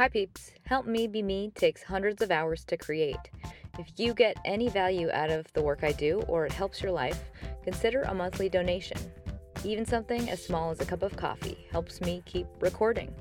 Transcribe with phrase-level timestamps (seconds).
[0.00, 0.52] Hi, peeps.
[0.64, 3.18] Help Me Be Me takes hundreds of hours to create.
[3.78, 6.90] If you get any value out of the work I do or it helps your
[6.90, 7.20] life,
[7.64, 8.96] consider a monthly donation.
[9.62, 13.14] Even something as small as a cup of coffee helps me keep recording.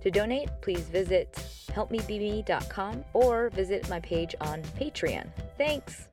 [0.00, 1.32] To donate, please visit
[1.68, 5.28] helpmebeme.com or visit my page on Patreon.
[5.56, 6.08] Thanks!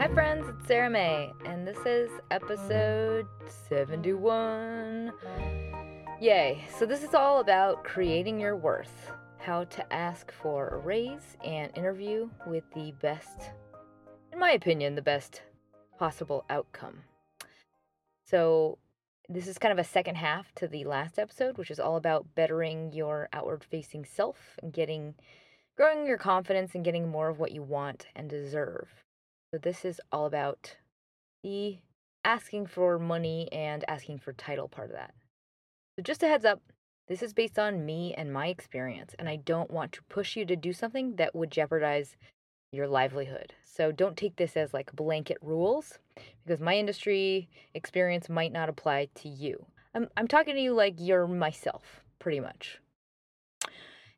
[0.00, 3.26] Hi, friends, it's Sarah May, and this is episode
[3.68, 5.12] 71.
[6.18, 6.64] Yay!
[6.78, 11.70] So, this is all about creating your worth, how to ask for a raise, and
[11.76, 13.50] interview with the best,
[14.32, 15.42] in my opinion, the best
[15.98, 17.02] possible outcome.
[18.24, 18.78] So,
[19.28, 22.34] this is kind of a second half to the last episode, which is all about
[22.34, 25.14] bettering your outward facing self and getting,
[25.76, 28.88] growing your confidence and getting more of what you want and deserve.
[29.52, 30.76] So this is all about
[31.42, 31.78] the
[32.24, 35.14] asking for money and asking for title part of that.
[35.96, 36.60] So just a heads up,
[37.08, 40.44] this is based on me and my experience, and I don't want to push you
[40.46, 42.16] to do something that would jeopardize
[42.72, 43.52] your livelihood.
[43.64, 45.98] So don't take this as like blanket rules
[46.44, 49.66] because my industry experience might not apply to you.
[49.94, 52.78] I'm I'm talking to you like you're myself, pretty much.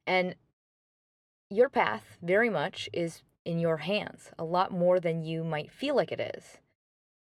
[0.06, 0.34] And
[1.48, 5.96] your path very much is in your hands, a lot more than you might feel
[5.96, 6.58] like it is.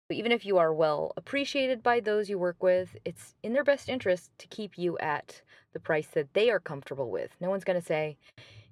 [0.07, 3.63] But even if you are well appreciated by those you work with, it's in their
[3.63, 5.41] best interest to keep you at
[5.73, 7.31] the price that they are comfortable with.
[7.41, 8.17] No one's going to say,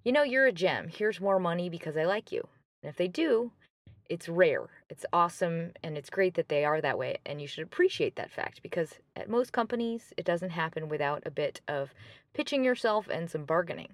[0.04, 0.88] you know, you're a gem.
[0.88, 2.48] Here's more money because I like you.
[2.82, 3.52] And if they do,
[4.10, 4.70] it's rare.
[4.90, 7.18] It's awesome and it's great that they are that way.
[7.26, 11.32] And you should appreciate that fact because at most companies, it doesn't happen without a
[11.32, 11.94] bit of
[12.34, 13.90] pitching yourself and some bargaining.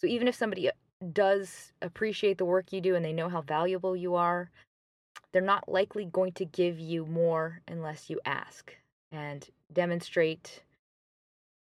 [0.00, 0.70] So even if somebody
[1.12, 4.50] does appreciate the work you do and they know how valuable you are,
[5.32, 8.74] they're not likely going to give you more unless you ask
[9.10, 10.62] and demonstrate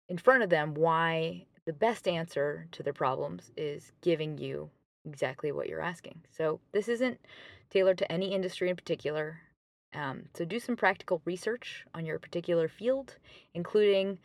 [0.08, 4.70] in front of them why the best answer to their problems is giving you
[5.06, 6.20] exactly what you're asking.
[6.30, 7.20] So, this isn't
[7.70, 9.40] tailored to any industry in particular.
[9.94, 13.16] Um, so, do some practical research on your particular field,
[13.54, 14.18] including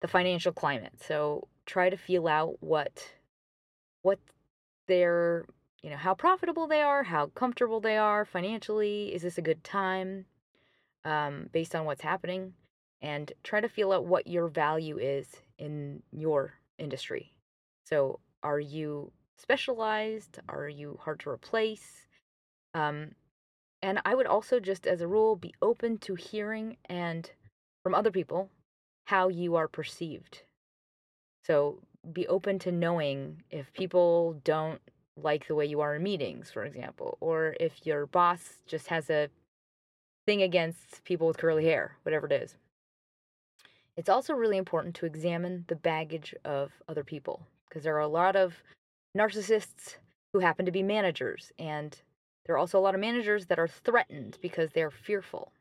[0.00, 0.92] the financial climate.
[1.02, 3.12] So, try to feel out what
[4.02, 4.18] what
[4.86, 5.46] they're
[5.82, 9.62] you know how profitable they are how comfortable they are financially is this a good
[9.64, 10.24] time
[11.04, 12.54] um, based on what's happening
[13.02, 15.28] and try to feel out what your value is
[15.58, 17.34] in your industry.
[17.84, 20.38] So are you specialized?
[20.48, 22.06] Are you hard to replace?
[22.72, 23.12] Um,
[23.82, 27.30] and i would also just as a rule be open to hearing and
[27.82, 28.48] from other people
[29.04, 30.42] how you are perceived.
[31.44, 31.80] So
[32.12, 34.80] be open to knowing if people don't
[35.16, 39.10] like the way you are in meetings, for example, or if your boss just has
[39.10, 39.28] a
[40.26, 42.56] thing against people with curly hair, whatever it is.
[43.96, 48.08] It's also really important to examine the baggage of other people because there are a
[48.08, 48.62] lot of
[49.16, 49.96] narcissists
[50.32, 51.96] who happen to be managers, and
[52.44, 55.52] there are also a lot of managers that are threatened because they're fearful.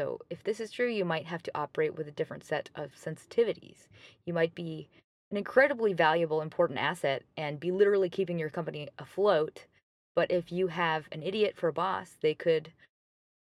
[0.00, 2.92] So, if this is true, you might have to operate with a different set of
[2.94, 3.86] sensitivities.
[4.26, 4.88] You might be
[5.30, 9.64] an incredibly valuable, important asset and be literally keeping your company afloat.
[10.14, 12.72] But if you have an idiot for a boss, they could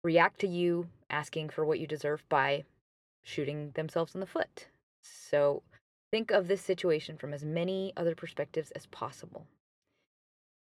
[0.04, 2.64] react to you asking for what you deserve by
[3.24, 4.68] shooting themselves in the foot.
[5.02, 5.64] So
[6.12, 9.46] think of this situation from as many other perspectives as possible.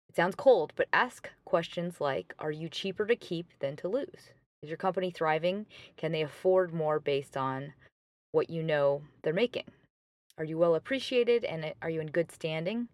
[0.09, 4.33] It sounds cold, but ask questions like Are you cheaper to keep than to lose?
[4.61, 5.65] Is your company thriving?
[5.97, 7.73] Can they afford more based on
[8.31, 9.65] what you know they're making?
[10.37, 12.87] Are you well appreciated and eh, are you in good standing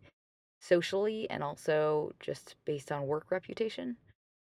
[0.62, 3.98] socially and also just based on work reputation?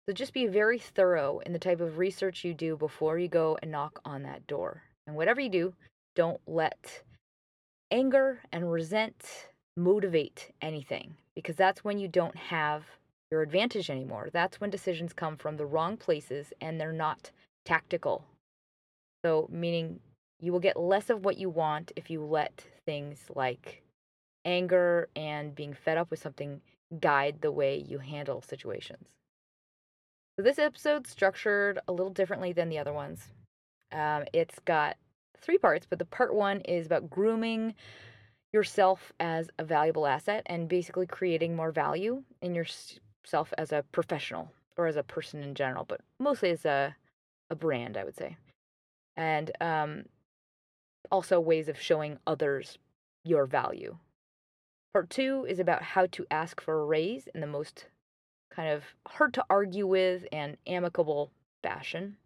[0.06, 3.59] So just be very thorough in the type of research you do before you go
[3.62, 4.83] and knock on that door.
[5.06, 5.75] And whatever you do,
[6.17, 7.03] don't let
[7.91, 12.85] anger and resent motivate anything because that's when you don't have
[13.31, 14.29] your advantage anymore.
[14.33, 17.31] That's when decisions come from the wrong places and they're not
[17.65, 18.25] tactical.
[19.25, 20.00] So, meaning
[20.41, 23.82] you will get less of what you want if you let things like
[24.44, 26.61] anger and being fed up with something
[27.00, 29.08] guide the way you handle situations.
[30.37, 33.29] So, this episode's structured a little differently than the other ones.
[33.93, 34.96] Um, it's got
[35.38, 37.75] three parts, but the part one is about grooming
[38.52, 44.50] yourself as a valuable asset and basically creating more value in yourself as a professional
[44.76, 46.94] or as a person in general, but mostly as a,
[47.50, 48.37] a brand, I would say.
[49.17, 50.05] And um,
[51.12, 52.79] also ways of showing others
[53.25, 53.99] your value.
[54.93, 57.87] Part two is about how to ask for a raise in the most
[58.50, 61.31] kind of hard to argue with and amicable
[61.62, 62.17] fashion,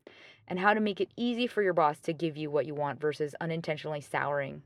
[0.49, 3.00] and how to make it easy for your boss to give you what you want
[3.00, 4.62] versus unintentionally souring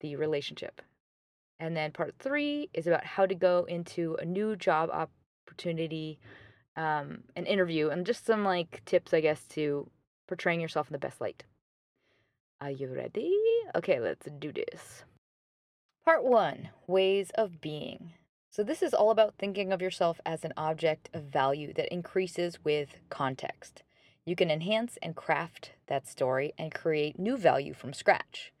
[0.00, 0.82] the relationship.
[1.58, 6.18] And then part three is about how to go into a new job opportunity,
[6.76, 9.88] um, an interview, and just some like tips, I guess, to
[10.28, 11.44] portraying yourself in the best light.
[12.58, 13.36] Are you ready?
[13.74, 15.04] Okay, let's do this.
[16.06, 18.14] Part one Ways of Being.
[18.50, 22.64] So, this is all about thinking of yourself as an object of value that increases
[22.64, 23.82] with context.
[24.24, 28.54] You can enhance and craft that story and create new value from scratch.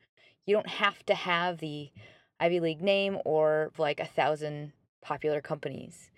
[0.44, 1.90] You don't have to have the
[2.38, 6.10] Ivy League name or like a thousand popular companies.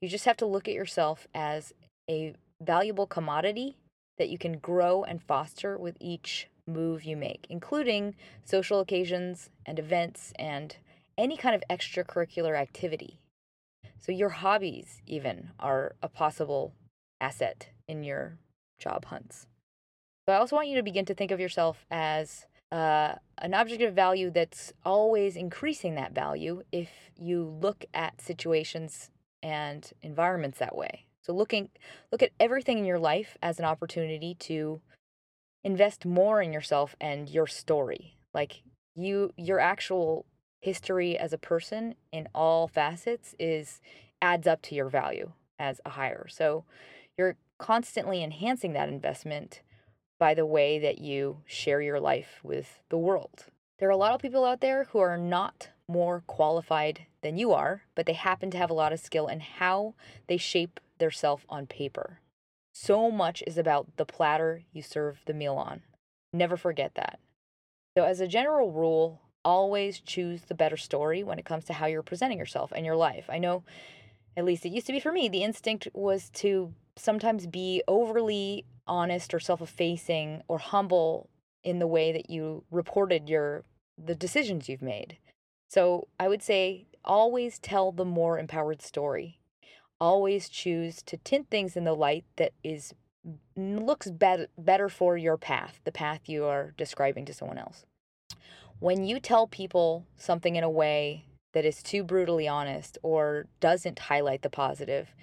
[0.00, 1.72] You just have to look at yourself as
[2.08, 3.76] a valuable commodity
[4.18, 8.14] that you can grow and foster with each move you make, including
[8.44, 10.76] social occasions and events and
[11.16, 13.20] any kind of extracurricular activity.
[14.00, 16.74] So, your hobbies, even, are a possible
[17.20, 18.38] asset in your
[18.78, 19.46] job hunts.
[20.26, 23.82] But I also want you to begin to think of yourself as uh, an object
[23.82, 29.10] of value that's always increasing that value if you look at situations
[29.42, 31.06] and environments that way.
[31.22, 31.70] So looking
[32.10, 34.80] look at everything in your life as an opportunity to
[35.64, 38.16] invest more in yourself and your story.
[38.32, 38.62] Like
[38.94, 40.26] you your actual
[40.60, 43.80] history as a person in all facets is
[44.22, 46.26] adds up to your value as a hire.
[46.28, 46.64] So
[47.18, 49.62] you're constantly enhancing that investment
[50.18, 53.46] by the way that you share your life with the world.
[53.78, 57.52] There are a lot of people out there who are not more qualified than you
[57.52, 59.94] are, but they happen to have a lot of skill in how
[60.28, 62.20] they shape their self on paper.
[62.74, 65.82] So much is about the platter you serve the meal on.
[66.32, 67.20] Never forget that.
[67.96, 71.86] So, as a general rule, always choose the better story when it comes to how
[71.86, 73.26] you're presenting yourself and your life.
[73.28, 73.62] I know,
[74.36, 78.64] at least it used to be for me, the instinct was to sometimes be overly
[78.88, 81.30] honest or self-effacing or humble
[81.62, 83.64] in the way that you reported your
[83.96, 85.18] the decisions you've made.
[85.70, 89.38] So, I would say always tell the more empowered story
[90.04, 92.92] always choose to tint things in the light that is
[93.56, 97.86] looks better better for your path, the path you are describing to someone else.
[98.80, 101.24] When you tell people something in a way
[101.54, 105.14] that is too brutally honest or doesn't highlight the positive,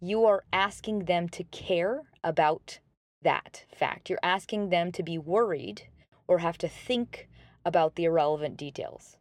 [0.00, 2.80] you are asking them to care about
[3.22, 4.10] that fact.
[4.10, 5.88] You're asking them to be worried
[6.28, 7.26] or have to think
[7.64, 9.16] about the irrelevant details.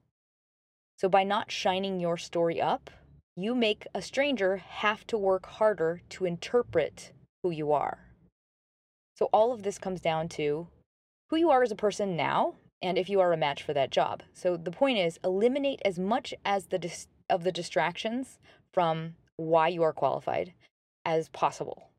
[0.98, 2.90] So, by not shining your story up,
[3.36, 7.12] you make a stranger have to work harder to interpret
[7.44, 8.00] who you are.
[9.16, 10.68] So, all of this comes down to
[11.30, 13.92] who you are as a person now and if you are a match for that
[13.92, 14.24] job.
[14.34, 18.40] So, the point is eliminate as much as the dis- of the distractions
[18.74, 20.54] from why you are qualified
[21.06, 21.90] as possible.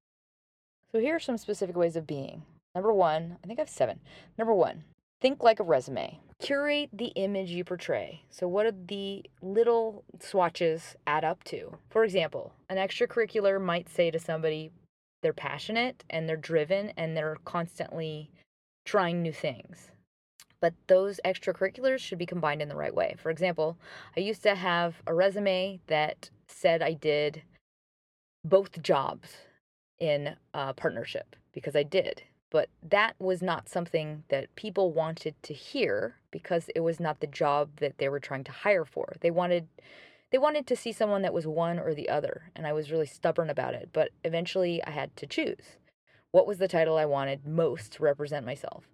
[0.92, 2.42] So, here are some specific ways of being.
[2.74, 4.00] Number one, I think I have seven.
[4.38, 4.84] Number one,
[5.20, 8.22] think like a resume curate the image you portray.
[8.30, 11.78] So, what do the little swatches add up to?
[11.90, 14.70] For example, an extracurricular might say to somebody,
[15.22, 18.30] they're passionate and they're driven and they're constantly
[18.84, 19.90] trying new things.
[20.60, 23.14] But those extracurriculars should be combined in the right way.
[23.18, 23.76] For example,
[24.16, 27.42] I used to have a resume that said I did
[28.44, 29.36] both jobs
[29.98, 32.22] in a partnership because I did.
[32.50, 37.26] But that was not something that people wanted to hear because it was not the
[37.26, 39.14] job that they were trying to hire for.
[39.20, 39.68] They wanted
[40.32, 43.06] they wanted to see someone that was one or the other, and I was really
[43.06, 45.78] stubborn about it, but eventually I had to choose.
[46.32, 48.84] What was the title I wanted most to represent myself?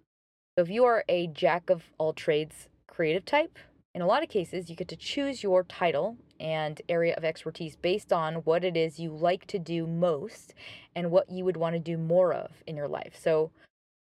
[0.55, 3.57] So if you are a jack of all trades creative type,
[3.95, 7.77] in a lot of cases you get to choose your title and area of expertise
[7.77, 10.53] based on what it is you like to do most
[10.93, 13.17] and what you would want to do more of in your life.
[13.17, 13.49] So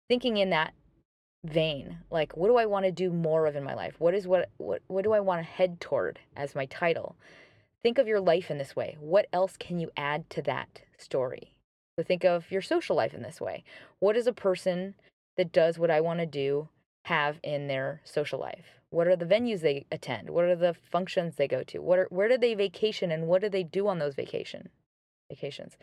[0.09, 0.73] thinking in that
[1.45, 3.95] vein like what do i want to do more of in my life?
[3.99, 7.15] What is what what what do i want to head toward as my title?
[7.83, 8.97] Think of your life in this way.
[8.99, 11.53] What else can you add to that story?
[11.97, 13.63] So think of your social life in this way.
[13.99, 14.95] What does a person
[15.37, 16.69] that does what i want to do
[17.03, 21.35] have in their social life what are the venues they attend what are the functions
[21.35, 23.99] they go to what are where do they vacation and what do they do on
[23.99, 24.69] those vacation
[25.29, 25.77] vacations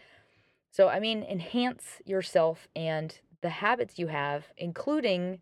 [0.70, 5.40] so i mean enhance yourself and the habits you have, including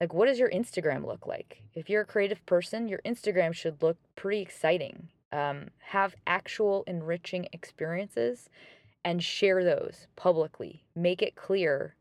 [0.00, 1.62] Like, what does your Instagram look like?
[1.72, 5.08] If you're a creative person, your Instagram should look pretty exciting.
[5.32, 8.50] Um, have actual enriching experiences
[9.04, 10.84] and share those publicly.
[10.96, 11.94] Make it clear.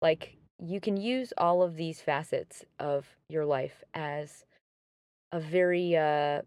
[0.00, 4.44] Like, you can use all of these facets of your life as
[5.32, 6.42] a very uh,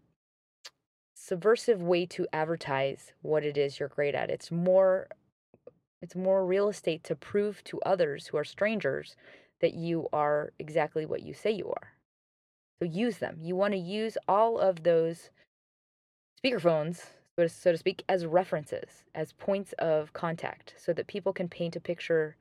[1.14, 4.30] subversive way to advertise what it is you're great at.
[4.30, 5.08] It's more
[6.02, 9.16] it's more real estate to prove to others who are strangers
[9.60, 11.92] that you are exactly what you say you are.
[12.80, 13.38] So use them.
[13.40, 15.30] You want to use all of those
[16.44, 16.96] speakerphones,
[17.36, 21.48] so to, so to speak, as references, as points of contact, so that people can
[21.48, 22.36] paint a picture,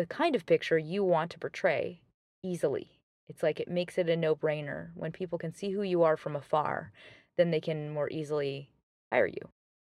[0.00, 2.00] the kind of picture you want to portray
[2.42, 2.88] easily.
[3.28, 4.88] It's like it makes it a no brainer.
[4.94, 6.90] When people can see who you are from afar,
[7.36, 8.70] then they can more easily
[9.12, 9.50] hire you.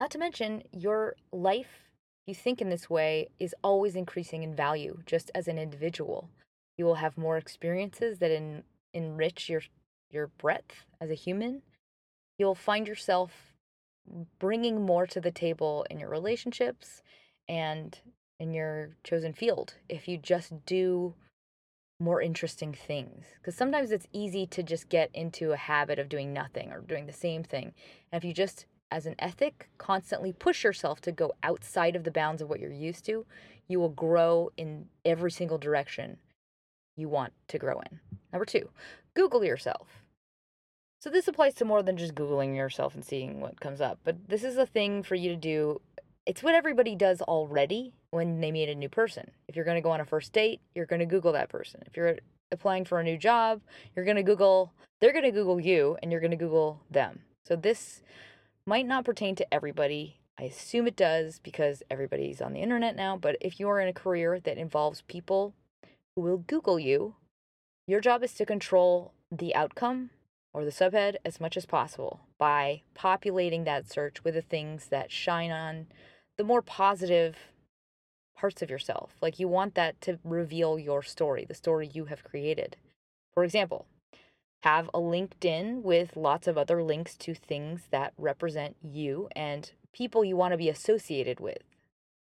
[0.00, 1.90] Not to mention, your life,
[2.26, 6.30] you think in this way, is always increasing in value just as an individual.
[6.78, 8.64] You will have more experiences that en-
[8.94, 9.60] enrich your
[10.10, 11.60] your breadth as a human.
[12.38, 13.54] You'll find yourself
[14.38, 17.02] bringing more to the table in your relationships
[17.46, 18.00] and
[18.40, 21.14] in your chosen field if you just do
[22.00, 23.26] more interesting things.
[23.36, 27.06] Because sometimes it's easy to just get into a habit of doing nothing or doing
[27.06, 27.74] the same thing.
[28.10, 32.10] And if you just, as an ethic, constantly push yourself to go outside of the
[32.10, 33.26] bounds of what you're used to,
[33.68, 36.16] you will grow in every single direction
[36.96, 38.00] you want to grow in.
[38.32, 38.70] Number two,
[39.14, 40.02] Google yourself.
[41.00, 44.28] So this applies to more than just Googling yourself and seeing what comes up, but
[44.28, 45.80] this is a thing for you to do.
[46.26, 49.30] It's what everybody does already when they meet a new person.
[49.48, 51.82] If you're going to go on a first date, you're going to Google that person.
[51.86, 52.18] If you're
[52.52, 53.62] applying for a new job,
[53.94, 57.20] you're going to Google, they're going to Google you and you're going to Google them.
[57.46, 58.02] So this
[58.66, 60.18] might not pertain to everybody.
[60.38, 63.88] I assume it does because everybody's on the internet now, but if you are in
[63.88, 65.54] a career that involves people
[66.14, 67.14] who will Google you,
[67.86, 70.10] your job is to control the outcome
[70.52, 75.12] or the subhead as much as possible by populating that search with the things that
[75.12, 75.86] shine on
[76.38, 77.36] the more positive
[78.34, 79.14] parts of yourself.
[79.20, 82.76] Like you want that to reveal your story, the story you have created.
[83.34, 83.84] For example,
[84.62, 90.24] have a LinkedIn with lots of other links to things that represent you and people
[90.24, 91.62] you want to be associated with.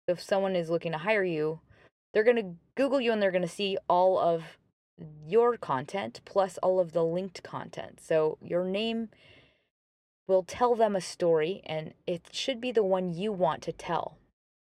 [0.10, 1.62] If someone is looking to hire you,
[2.14, 4.58] they're going to Google you and they're going to see all of
[5.26, 8.02] your content plus all of the linked content.
[8.02, 9.08] So your name
[10.28, 14.18] will tell them a story and it should be the one you want to tell.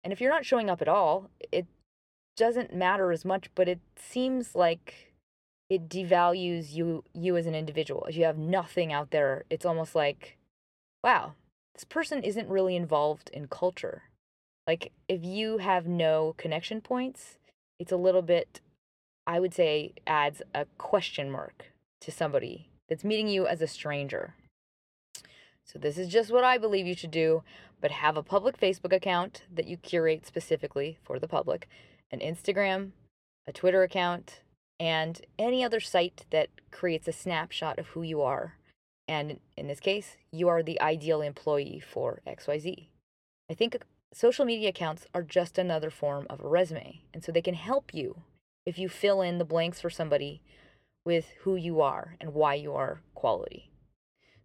[0.04, 1.66] And if you're not showing up at all, it
[2.36, 5.14] doesn't matter as much, but it seems like
[5.68, 8.06] it devalues you you as an individual.
[8.08, 10.38] If you have nothing out there, it's almost like,
[11.02, 11.34] wow,
[11.74, 14.04] this person isn't really involved in culture.
[14.66, 17.38] Like if you have no connection points,
[17.78, 18.60] it's a little bit
[19.26, 21.66] I would say adds a question mark
[22.00, 24.34] to somebody that's meeting you as a stranger.
[25.70, 27.42] So this is just what I believe you should do,
[27.80, 31.68] but have a public Facebook account that you curate specifically for the public,
[32.10, 32.92] an Instagram,
[33.46, 34.40] a Twitter account,
[34.80, 38.54] and any other site that creates a snapshot of who you are.
[39.06, 42.86] And in this case, you are the ideal employee for XYZ.
[43.50, 43.76] I think
[44.14, 47.92] social media accounts are just another form of a resume, and so they can help
[47.92, 48.22] you
[48.64, 50.40] if you fill in the blanks for somebody
[51.04, 53.67] with who you are and why you are quality.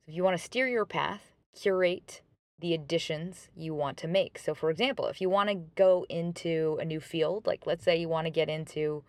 [0.06, 2.22] So if you want to steer your path, curate
[2.60, 4.38] the additions you want to make.
[4.38, 7.98] So, for example, if you want to go into a new field, like let's say
[7.98, 9.04] you want to get into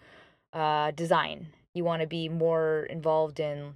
[0.53, 3.75] uh, design, you want to be more involved in,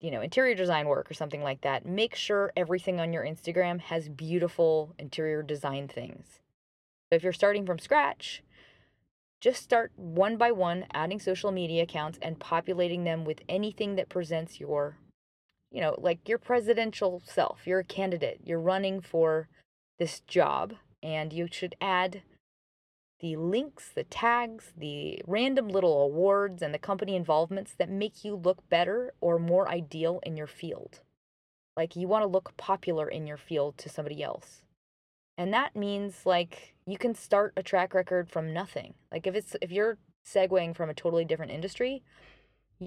[0.00, 3.80] you know, interior design work or something like that, make sure everything on your Instagram
[3.80, 6.40] has beautiful interior design things.
[7.10, 8.42] So, if you're starting from scratch,
[9.40, 14.08] just start one by one adding social media accounts and populating them with anything that
[14.08, 14.96] presents your
[15.74, 19.48] you know, like your presidential self, you're a candidate, you're running for
[19.98, 22.22] this job, and you should add
[23.18, 28.36] the links, the tags, the random little awards, and the company involvements that make you
[28.36, 31.00] look better or more ideal in your field.
[31.76, 34.62] Like you want to look popular in your field to somebody else.
[35.36, 38.94] And that means like you can start a track record from nothing.
[39.10, 42.04] Like if it's if you're segueing from a totally different industry,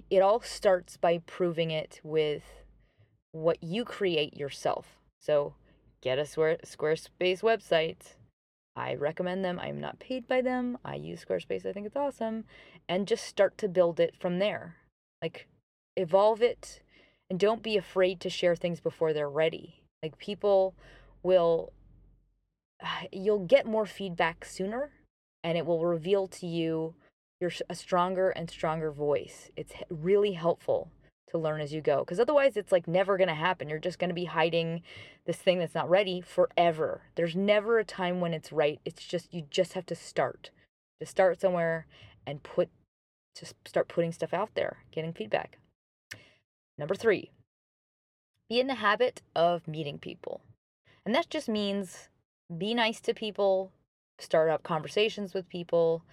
[0.09, 2.43] it all starts by proving it with
[3.31, 4.97] what you create yourself.
[5.19, 5.53] So
[6.01, 8.15] get a Squarespace website.
[8.75, 9.59] I recommend them.
[9.59, 10.77] I'm not paid by them.
[10.85, 11.65] I use Squarespace.
[11.65, 12.45] I think it's awesome.
[12.87, 14.75] And just start to build it from there.
[15.21, 15.47] Like
[15.95, 16.81] evolve it
[17.29, 19.81] and don't be afraid to share things before they're ready.
[20.03, 20.75] Like people
[21.23, 21.73] will
[23.11, 24.91] you'll get more feedback sooner
[25.43, 26.95] and it will reveal to you
[27.39, 29.51] you're a stronger and stronger voice.
[29.55, 30.91] It's really helpful
[31.29, 33.69] to learn as you go because otherwise it's like never going to happen.
[33.69, 34.81] You're just going to be hiding
[35.25, 37.01] this thing that's not ready forever.
[37.15, 38.79] There's never a time when it's right.
[38.85, 40.51] It's just you just have to start.
[40.99, 41.85] To start somewhere
[42.25, 42.69] and put
[43.35, 45.59] to start putting stuff out there, getting feedback.
[46.77, 47.29] Number 3.
[48.49, 50.41] Be in the habit of meeting people.
[51.05, 52.09] And that just means
[52.55, 53.71] be nice to people,
[54.19, 56.03] start up conversations with people,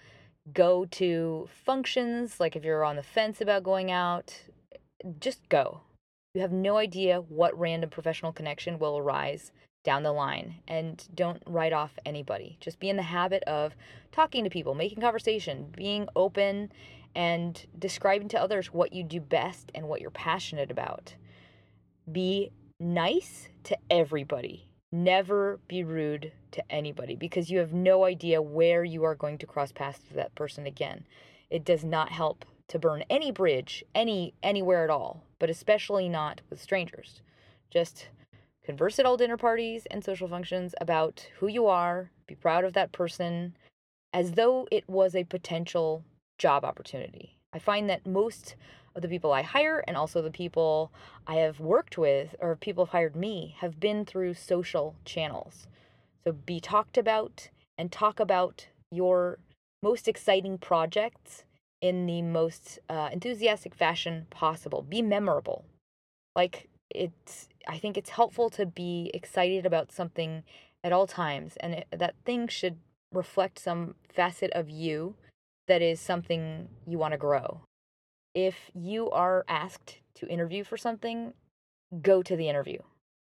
[0.53, 4.41] go to functions, like if you're on the fence about going out,
[5.19, 5.81] just go.
[6.33, 9.51] You have no idea what random professional connection will arise
[9.83, 12.57] down the line and don't write off anybody.
[12.59, 13.75] Just be in the habit of
[14.11, 16.71] talking to people, making conversation, being open
[17.15, 21.15] and describing to others what you do best and what you're passionate about.
[22.11, 24.67] Be nice to everybody.
[24.91, 29.45] Never be rude to anybody because you have no idea where you are going to
[29.45, 31.05] cross paths with that person again.
[31.49, 36.41] It does not help to burn any bridge any anywhere at all, but especially not
[36.49, 37.21] with strangers.
[37.69, 38.09] Just
[38.63, 42.73] converse at all dinner parties and social functions about who you are, be proud of
[42.73, 43.55] that person
[44.13, 46.03] as though it was a potential
[46.37, 47.37] job opportunity.
[47.53, 48.55] I find that most
[48.95, 50.91] of the people I hire and also the people
[51.27, 55.67] I have worked with or people have hired me have been through social channels.
[56.23, 59.37] So be talked about and talk about your
[59.83, 61.43] most exciting projects
[61.81, 64.81] in the most uh, enthusiastic fashion possible.
[64.81, 65.65] Be memorable.
[66.35, 70.43] Like it's, I think it's helpful to be excited about something
[70.83, 72.77] at all times, and it, that thing should
[73.11, 75.15] reflect some facet of you
[75.67, 77.61] that is something you want to grow.
[78.35, 81.33] If you are asked to interview for something,
[82.01, 82.79] go to the interview.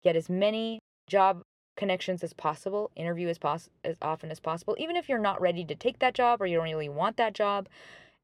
[0.04, 1.42] Get as many job
[1.76, 4.76] connections as possible, interview as, pos- as often as possible.
[4.80, 7.34] Even if you're not ready to take that job or you don't really want that
[7.34, 7.68] job,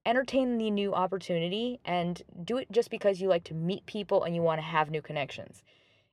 [0.05, 4.35] entertain the new opportunity and do it just because you like to meet people and
[4.35, 5.63] you want to have new connections.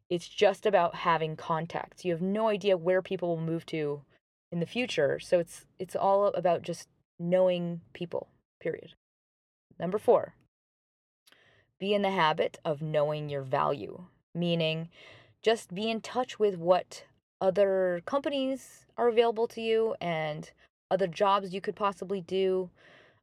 [0.09, 2.05] It's just about having contacts.
[2.05, 4.03] You have no idea where people will move to
[4.51, 5.19] in the future.
[5.19, 6.89] So it's it's all about just
[7.19, 8.29] knowing people.
[8.61, 8.95] Period.
[9.79, 10.35] Number 4.
[11.79, 14.89] Be in the habit of knowing your value, meaning
[15.43, 17.05] just be in touch with what
[17.41, 20.53] other companies are available to you and
[20.91, 22.71] other jobs you could possibly do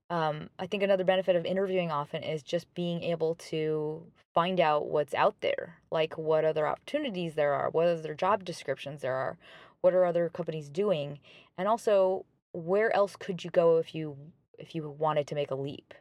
[0.09, 4.87] um, I think another benefit of interviewing often is just being able to find out
[4.87, 9.37] what's out there, like what other opportunities there are, what other job descriptions there are,
[9.81, 11.19] what are other companies doing,
[11.57, 14.17] and also where else could you go if you
[14.57, 15.93] if you wanted to make a leap,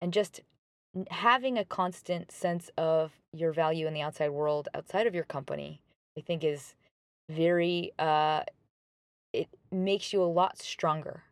[0.00, 0.40] and just
[1.10, 5.80] having a constant sense of your value in the outside world outside of your company,
[6.16, 6.74] I think is
[7.28, 8.44] very uh,
[9.32, 11.24] it makes you a lot stronger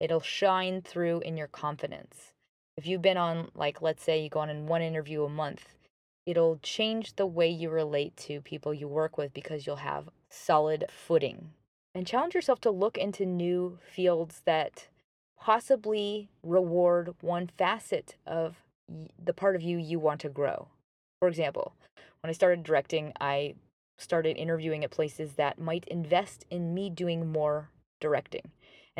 [0.00, 2.32] it'll shine through in your confidence.
[2.76, 5.74] If you've been on, like, let's say you go on in one interview a month,
[6.26, 10.86] it'll change the way you relate to people you work with because you'll have solid
[10.88, 11.50] footing.
[11.94, 14.88] And challenge yourself to look into new fields that
[15.38, 18.56] possibly reward one facet of
[19.22, 20.68] the part of you you want to grow.
[21.18, 21.74] For example,
[22.22, 23.54] when I started directing, I
[23.98, 28.50] started interviewing at places that might invest in me doing more directing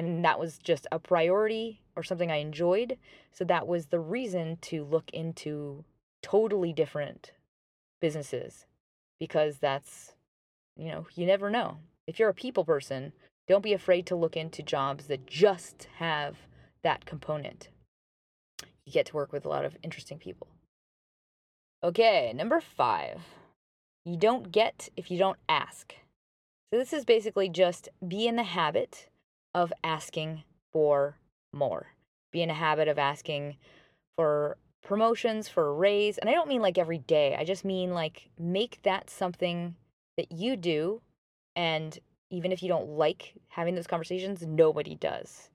[0.06, 2.96] and that was just a priority or something I enjoyed.
[3.32, 5.84] So that was the reason to look into
[6.22, 7.32] totally different
[8.00, 8.66] businesses
[9.18, 10.14] because that's,
[10.76, 11.78] you know, you never know.
[12.06, 13.12] If you're a people person,
[13.46, 16.38] don't be afraid to look into jobs that just have
[16.82, 17.68] that component.
[18.86, 20.48] You get to work with a lot of interesting people.
[21.84, 23.20] Okay, number five.
[24.04, 25.94] You don't get if you don't ask.
[26.72, 29.09] So, this is basically just be in the habit
[29.54, 31.16] of asking for
[31.52, 31.94] more.
[32.32, 33.56] Be in a habit of asking
[34.16, 36.18] for promotions, for a raise.
[36.18, 39.76] And I don't mean like every day, I just mean like make that something
[40.16, 41.02] that you do.
[41.56, 41.98] And
[42.30, 45.50] even if you don't like having those conversations, nobody does.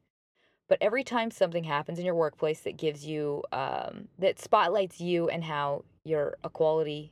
[0.67, 5.29] But every time something happens in your workplace that gives you, um, that spotlights you
[5.29, 7.11] and how you're a quality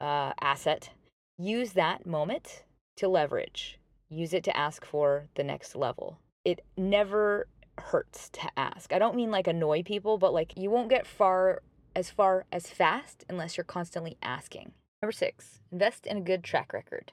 [0.00, 0.90] uh, asset,
[1.38, 2.64] use that moment
[2.96, 3.78] to leverage
[4.14, 6.18] use it to ask for the next level.
[6.44, 7.48] It never
[7.78, 8.92] hurts to ask.
[8.92, 11.62] I don't mean like annoy people, but like you won't get far
[11.96, 14.72] as far as fast unless you're constantly asking.
[15.02, 17.12] Number six, invest in a good track record.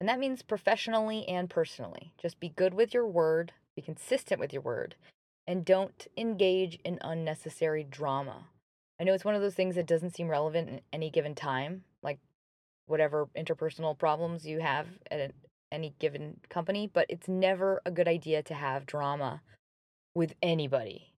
[0.00, 2.12] And that means professionally and personally.
[2.20, 4.94] Just be good with your word, be consistent with your word,
[5.46, 8.48] and don't engage in unnecessary drama.
[9.00, 11.84] I know it's one of those things that doesn't seem relevant in any given time,
[12.02, 12.18] like
[12.86, 15.32] whatever interpersonal problems you have at
[15.72, 19.42] any given company, but it's never a good idea to have drama
[20.14, 21.12] with anybody.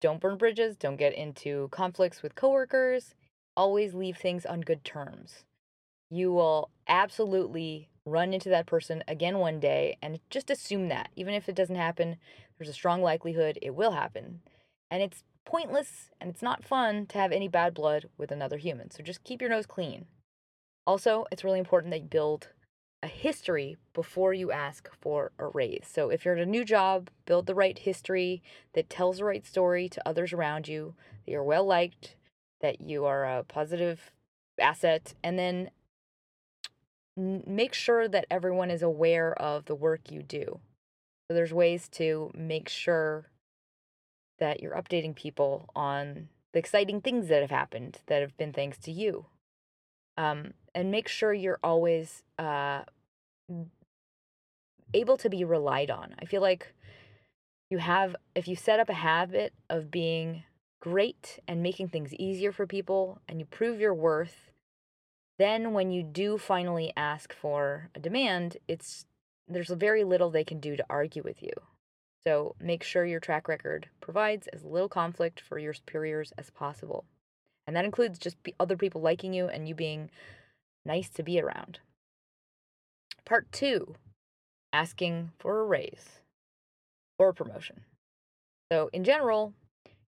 [0.00, 3.14] don't burn bridges, don't get into conflicts with coworkers,
[3.56, 5.44] always leave things on good terms.
[6.10, 11.10] You will absolutely run into that person again one day and just assume that.
[11.16, 12.16] Even if it doesn't happen,
[12.56, 14.40] there's a strong likelihood it will happen.
[14.90, 18.90] And it's pointless and it's not fun to have any bad blood with another human.
[18.90, 20.06] So just keep your nose clean.
[20.86, 22.48] Also, it's really important that you build
[23.02, 25.86] a history before you ask for a raise.
[25.90, 28.42] So if you're at a new job, build the right history
[28.74, 32.16] that tells the right story to others around you, that you're well liked,
[32.60, 34.10] that you are a positive
[34.60, 35.70] asset, and then
[37.16, 40.60] make sure that everyone is aware of the work you do.
[41.28, 43.26] So there's ways to make sure
[44.38, 48.78] that you're updating people on the exciting things that have happened that have been thanks
[48.78, 49.26] to you.
[50.18, 52.82] Um, and make sure you're always uh,
[54.92, 56.14] able to be relied on.
[56.20, 56.74] I feel like
[57.70, 60.42] you have, if you set up a habit of being
[60.80, 64.50] great and making things easier for people and you prove your worth,
[65.38, 69.06] then when you do finally ask for a demand, it's
[69.46, 71.52] there's very little they can do to argue with you.
[72.26, 77.04] So make sure your track record provides as little conflict for your superiors as possible.
[77.68, 80.08] And that includes just other people liking you and you being
[80.86, 81.80] nice to be around.
[83.26, 83.94] Part two
[84.72, 86.22] asking for a raise
[87.18, 87.82] or a promotion.
[88.72, 89.52] So, in general,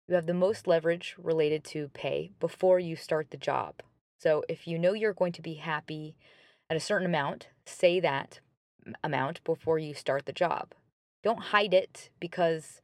[0.09, 3.83] you have the most leverage related to pay before you start the job.
[4.18, 6.16] So, if you know you're going to be happy
[6.70, 8.40] at a certain amount, say that
[9.05, 10.73] amount before you start the job.
[11.23, 12.81] Don't hide it because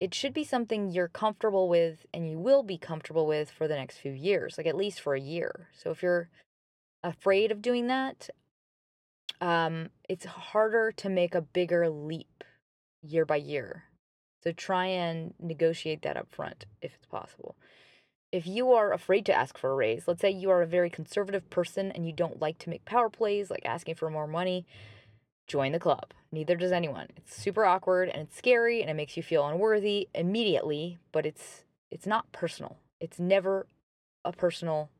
[0.00, 3.76] it should be something you're comfortable with and you will be comfortable with for the
[3.76, 5.68] next few years, like at least for a year.
[5.72, 6.28] So, if you're
[7.02, 8.30] afraid of doing that,
[9.40, 12.44] um, it's harder to make a bigger leap
[13.02, 13.84] year by year.
[14.42, 17.56] So try and negotiate that up front if it's possible.
[18.32, 20.90] If you are afraid to ask for a raise, let's say you are a very
[20.90, 24.66] conservative person and you don't like to make power plays, like asking for more money,
[25.46, 26.12] join the club.
[26.32, 27.08] Neither does anyone.
[27.16, 31.64] It's super awkward and it's scary and it makes you feel unworthy immediately, but it's
[31.90, 32.78] it's not personal.
[33.00, 33.66] It's never
[34.24, 34.90] a personal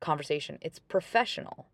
[0.00, 0.58] conversation.
[0.62, 1.66] It's professional.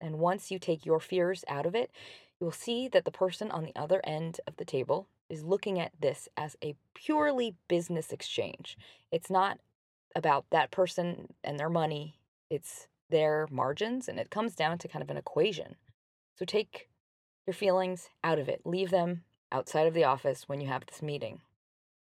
[0.00, 1.90] And once you take your fears out of it,
[2.38, 5.80] you will see that the person on the other end of the table is looking
[5.80, 8.76] at this as a purely business exchange.
[9.10, 9.58] It's not
[10.14, 12.18] about that person and their money,
[12.50, 15.76] it's their margins, and it comes down to kind of an equation.
[16.38, 16.88] So take
[17.46, 21.02] your feelings out of it, leave them outside of the office when you have this
[21.02, 21.40] meeting.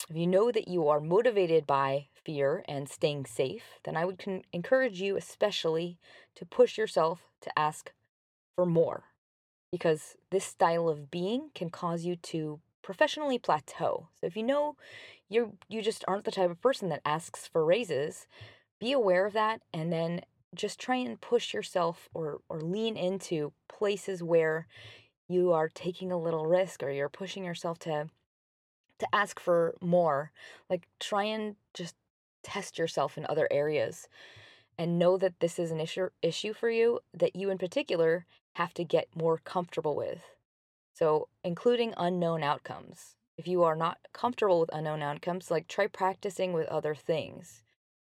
[0.08, 4.18] If you know that you are motivated by fear and staying safe, then I would
[4.18, 5.98] con- encourage you, especially,
[6.36, 7.92] to push yourself to ask
[8.56, 9.04] for more.
[9.70, 14.08] Because this style of being can cause you to professionally plateau.
[14.18, 14.76] So if you know
[15.28, 18.26] you you just aren't the type of person that asks for raises,
[18.80, 20.22] be aware of that and then
[20.54, 24.66] just try and push yourself or or lean into places where
[25.28, 28.08] you are taking a little risk or you're pushing yourself to
[28.98, 30.32] to ask for more.
[30.68, 31.94] Like try and just
[32.42, 34.08] test yourself in other areas
[34.76, 38.74] and know that this is an issue issue for you that you in particular have
[38.74, 40.22] to get more comfortable with.
[40.94, 43.14] So, including unknown outcomes.
[43.36, 47.62] If you are not comfortable with unknown outcomes, like try practicing with other things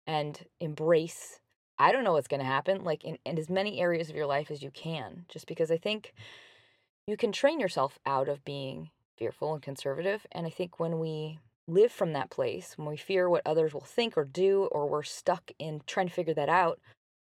[0.06, 1.40] and embrace
[1.80, 4.26] I don't know what's going to happen, like in, in as many areas of your
[4.26, 6.12] life as you can, just because I think
[7.10, 10.24] you can train yourself out of being fearful and conservative.
[10.30, 13.80] And I think when we live from that place, when we fear what others will
[13.80, 16.78] think or do, or we're stuck in trying to figure that out,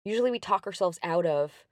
[0.04, 1.64] usually we talk ourselves out of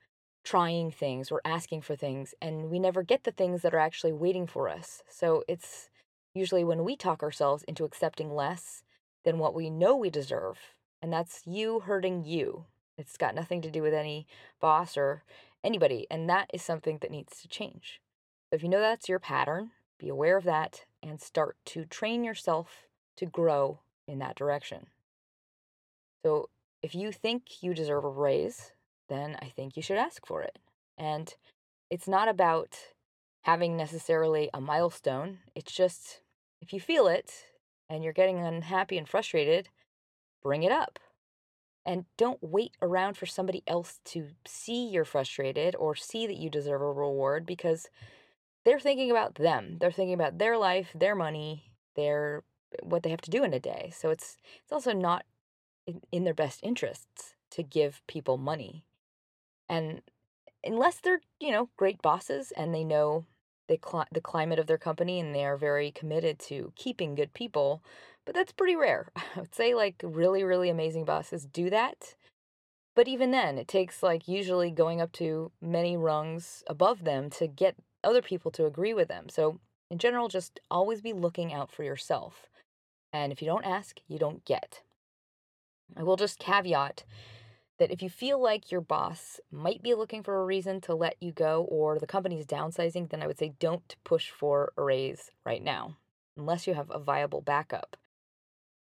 [0.45, 4.13] trying things or asking for things, and we never get the things that are actually
[4.13, 5.03] waiting for us.
[5.09, 5.89] So it's
[6.33, 8.81] usually when we talk ourselves into accepting less
[9.25, 10.57] than what we know we deserve,
[11.01, 12.63] and that's you hurting you.
[12.97, 14.25] It's got nothing to do with any
[14.61, 15.23] boss or
[15.63, 18.01] anybody, and that is something that needs to change.
[18.49, 22.23] So if you know that's your pattern, be aware of that and start to train
[22.23, 24.87] yourself to grow in that direction.
[26.25, 26.49] So,
[26.81, 28.71] if you think you deserve a raise,
[29.09, 30.57] then I think you should ask for it.
[30.97, 31.33] And
[31.89, 32.77] it's not about
[33.41, 36.21] having necessarily a milestone, it's just
[36.61, 37.45] if you feel it
[37.89, 39.69] and you're getting unhappy and frustrated,
[40.43, 40.99] bring it up.
[41.89, 46.47] And don't wait around for somebody else to see you're frustrated or see that you
[46.47, 47.89] deserve a reward because
[48.63, 49.77] they're thinking about them.
[49.79, 52.43] They're thinking about their life, their money, their
[52.83, 53.91] what they have to do in a day.
[53.91, 55.25] So it's it's also not
[55.87, 58.83] in, in their best interests to give people money.
[59.67, 60.03] And
[60.63, 63.25] unless they're, you know, great bosses and they know
[63.67, 67.33] the cl- the climate of their company and they are very committed to keeping good
[67.33, 67.83] people,
[68.29, 69.07] but that's pretty rare.
[69.15, 72.13] I would say like really, really amazing bosses do that.
[72.95, 77.47] But even then, it takes like usually going up to many rungs above them to
[77.47, 79.29] get other people to agree with them.
[79.29, 82.45] So, in general, just always be looking out for yourself.
[83.11, 84.83] And if you don't ask, you don't get.
[85.97, 87.05] I will just caveat
[87.79, 91.15] that if you feel like your boss might be looking for a reason to let
[91.19, 95.31] you go or the company's downsizing, then I would say don't push for a raise
[95.47, 95.97] right now,
[96.37, 97.97] unless you have a viable backup.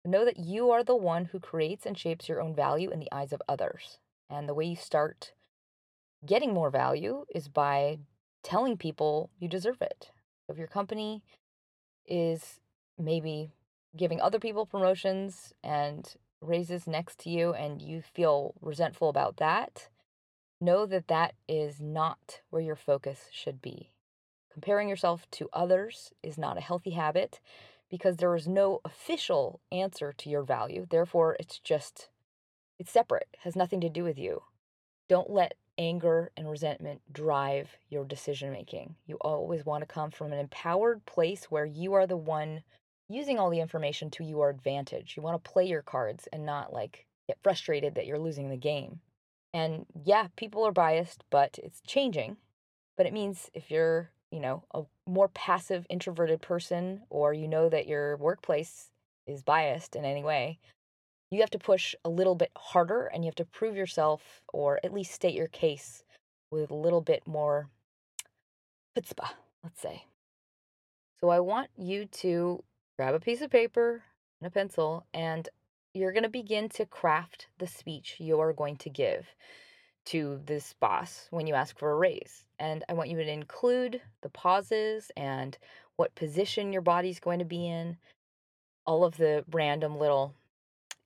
[0.04, 3.10] Know that you are the one who creates and shapes your own value in the
[3.10, 3.98] eyes of others.
[4.28, 5.32] And the way you start
[6.24, 7.98] getting more value is by
[8.42, 10.10] telling people you deserve it.
[10.48, 11.22] If your company
[12.06, 12.60] is
[12.98, 13.52] maybe
[13.96, 19.88] giving other people promotions and raises next to you and you feel resentful about that,
[20.60, 23.90] know that that is not where your focus should be.
[24.52, 27.40] Comparing yourself to others is not a healthy habit
[27.94, 30.84] because there is no official answer to your value.
[30.90, 32.08] Therefore, it's just,
[32.76, 34.42] it's separate, it has nothing to do with you.
[35.08, 38.96] Don't let anger and resentment drive your decision making.
[39.06, 42.64] You always want to come from an empowered place where you are the one
[43.08, 45.14] using all the information to your advantage.
[45.16, 48.56] You want to play your cards and not like get frustrated that you're losing the
[48.56, 48.98] game.
[49.52, 52.38] And yeah, people are biased, but it's changing.
[52.96, 57.68] But it means if you're, you know, a more passive introverted person or you know
[57.68, 58.90] that your workplace
[59.26, 60.58] is biased in any way,
[61.30, 64.80] you have to push a little bit harder and you have to prove yourself or
[64.84, 66.04] at least state your case
[66.50, 67.68] with a little bit more
[68.96, 69.30] chutzpah,
[69.62, 70.04] let's say.
[71.20, 72.62] So I want you to
[72.98, 74.02] grab a piece of paper
[74.40, 75.48] and a pencil, and
[75.94, 79.26] you're going to begin to craft the speech you're going to give
[80.06, 82.44] to this boss when you ask for a raise.
[82.58, 85.56] And I want you to include the pauses and
[85.96, 87.96] what position your body's going to be in,
[88.86, 90.34] all of the random little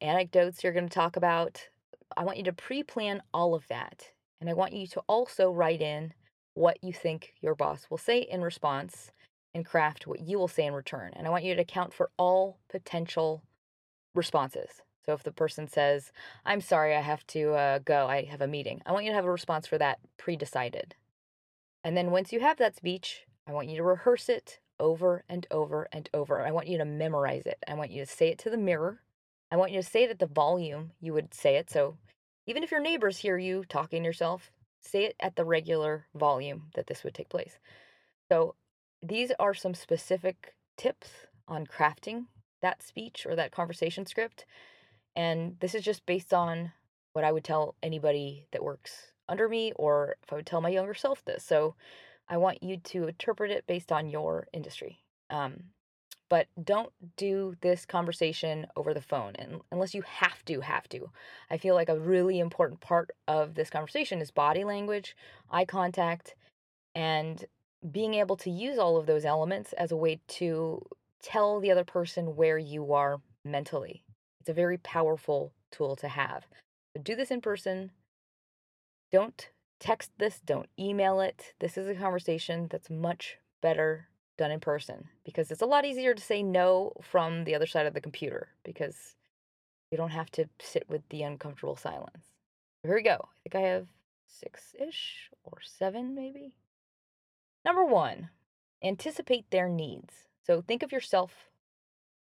[0.00, 1.68] anecdotes you're going to talk about.
[2.16, 4.10] I want you to pre plan all of that.
[4.40, 6.12] And I want you to also write in
[6.54, 9.12] what you think your boss will say in response
[9.54, 11.12] and craft what you will say in return.
[11.14, 13.42] And I want you to account for all potential
[14.14, 14.82] responses.
[15.08, 16.12] So if the person says,
[16.44, 19.14] I'm sorry, I have to uh, go, I have a meeting, I want you to
[19.14, 20.96] have a response for that pre decided.
[21.82, 25.46] And then once you have that speech, I want you to rehearse it over and
[25.50, 26.46] over and over.
[26.46, 27.56] I want you to memorize it.
[27.66, 29.00] I want you to say it to the mirror.
[29.50, 31.70] I want you to say it at the volume you would say it.
[31.70, 31.96] So
[32.46, 34.50] even if your neighbors hear you talking yourself,
[34.82, 37.58] say it at the regular volume that this would take place.
[38.30, 38.56] So
[39.02, 41.08] these are some specific tips
[41.48, 42.26] on crafting
[42.60, 44.44] that speech or that conversation script.
[45.18, 46.72] And this is just based on
[47.12, 50.68] what I would tell anybody that works under me, or if I would tell my
[50.68, 51.44] younger self this.
[51.44, 51.74] So
[52.28, 55.00] I want you to interpret it based on your industry.
[55.28, 55.64] Um,
[56.30, 61.10] but don't do this conversation over the phone and unless you have to have to
[61.50, 65.16] i feel like a really important part of this conversation is body language
[65.50, 66.34] eye contact
[66.94, 67.46] and
[67.90, 70.84] being able to use all of those elements as a way to
[71.22, 74.02] tell the other person where you are mentally.
[74.40, 76.46] It's a very powerful tool to have.
[76.96, 77.90] So do this in person.
[79.10, 79.48] Don't
[79.80, 81.54] text this, don't email it.
[81.60, 86.14] This is a conversation that's much better done in person because it's a lot easier
[86.14, 89.16] to say no from the other side of the computer because
[89.90, 92.24] you don't have to sit with the uncomfortable silence.
[92.82, 93.16] Here we go.
[93.16, 93.88] I think I have
[94.26, 96.54] six ish or seven, maybe.
[97.64, 98.30] Number one,
[98.82, 100.28] anticipate their needs.
[100.42, 101.47] So think of yourself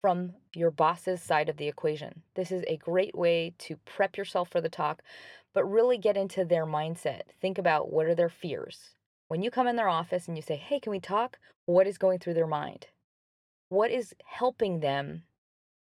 [0.01, 2.23] from your boss's side of the equation.
[2.35, 5.03] This is a great way to prep yourself for the talk,
[5.55, 7.23] but really get into their mindset.
[7.41, 8.95] Think about what are their fears.
[9.29, 11.39] When you come in their office and you say, Hey, can we talk?
[11.67, 12.87] What is going through their mind?
[13.69, 15.25] What is helping them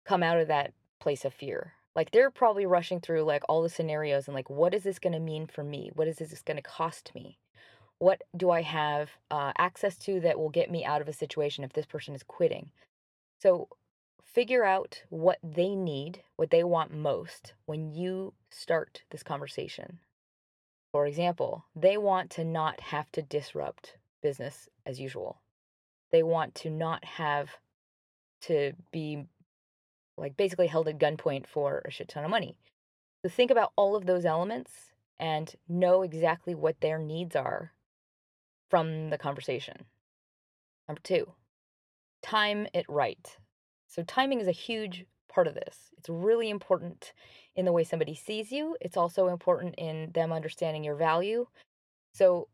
[0.06, 1.74] come out of that place of fear?
[1.96, 5.14] Like they're probably rushing through like all the scenarios and like, what is this going
[5.14, 5.92] to mean for me?
[5.94, 7.38] What is this going to cost me?
[8.04, 11.64] what do I have uh, access to that will get me out of a situation
[11.64, 12.70] if this person is quitting?
[13.40, 13.70] So
[14.24, 20.00] figure out what they need, what they want most when you start this conversation.
[20.92, 25.42] For example, they want to not have to disrupt business as usual.
[26.12, 27.50] They want to not have
[28.42, 29.26] to be
[30.18, 32.56] like basically held at gunpoint for a shit ton of money.
[33.24, 34.72] So think about all of those elements
[35.20, 37.72] and know exactly what their needs are
[38.70, 39.86] from the conversation.
[40.88, 41.32] Number two,
[42.22, 43.38] time it right.
[43.94, 45.92] So, timing is a huge part of this.
[46.00, 47.14] It's really important
[47.56, 51.46] in the way somebody sees you, it's also important in them understanding your value.
[52.16, 52.48] So,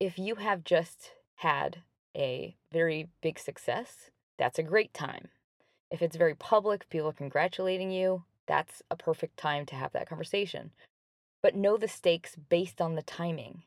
[0.00, 1.82] if you have just had
[2.16, 5.28] a very big success, that's a great time.
[5.90, 10.70] If it's very public, people congratulating you, that's a perfect time to have that conversation.
[11.42, 13.64] But know the stakes based on the timing.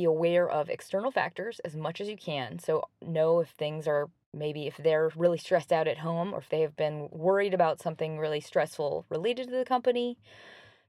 [0.00, 2.58] Be aware of external factors as much as you can.
[2.58, 6.48] So, know if things are maybe if they're really stressed out at home or if
[6.48, 10.16] they have been worried about something really stressful related to the company.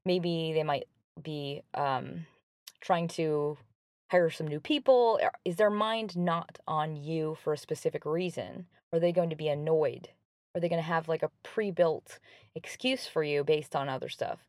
[0.06, 0.88] Maybe they might
[1.22, 2.26] be um,
[2.80, 3.58] trying to
[4.10, 5.20] hire some new people.
[5.44, 8.68] Is their mind not on you for a specific reason?
[8.94, 10.08] Are they going to be annoyed?
[10.56, 12.18] Are they going to have like a pre built
[12.56, 14.40] excuse for you based on other stuff?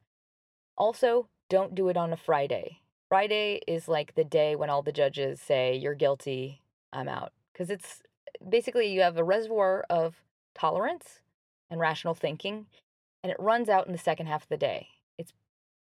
[0.79, 2.82] Also, don't do it on a Friday.
[3.13, 6.63] Friday is like the day when all the judges say, You're guilty,
[6.95, 7.35] I'm out.
[7.53, 8.03] Because it's
[8.49, 10.15] basically you have a reservoir of
[10.55, 11.21] tolerance
[11.69, 12.65] and rational thinking,
[13.23, 14.89] and it runs out in the second half of the day.
[15.19, 15.35] It's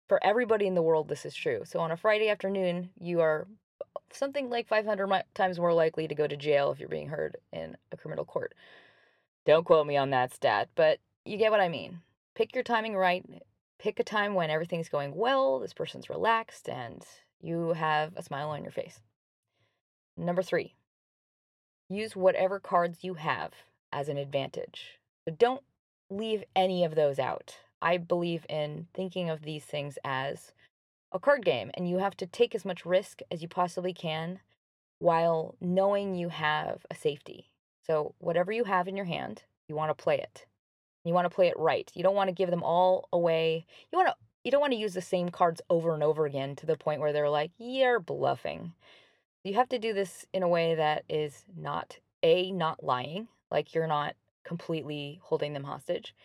[0.07, 1.63] for everybody in the world, this is true.
[1.65, 3.47] So on a Friday afternoon, you are
[3.81, 7.35] uh, something like 500 times more likely to go to jail if you're being heard
[7.51, 8.53] in a criminal court.
[9.43, 11.99] Don't quote me on that stat, but you get what I mean.
[12.35, 13.25] Pick your timing right.
[13.79, 17.05] Pick a time when everything's going well, this person's relaxed, and
[17.41, 18.99] you have a smile on your face.
[20.17, 20.73] Number three,
[21.89, 23.53] use whatever cards you have
[23.93, 24.99] as an advantage.
[25.25, 25.61] But don't
[26.09, 27.57] leave any of those out.
[27.81, 30.53] I believe in thinking of these things as
[31.11, 34.39] a card game, and you have to take as much risk as you possibly can
[34.99, 37.51] while knowing you have a safety.
[37.85, 40.45] So, whatever you have in your hand, you want to play it.
[41.03, 41.89] You want to play it right.
[41.93, 43.65] You don't want to give them all away.
[43.91, 46.55] You want to you don't want to use the same cards over and over again
[46.57, 48.73] to the point where they're like, "You're bluffing."
[49.43, 53.73] You have to do this in a way that is not A, not lying, like
[53.73, 56.15] you're not completely holding them hostage,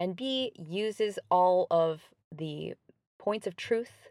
[0.00, 2.74] and B, uses all of the
[3.18, 4.08] points of truth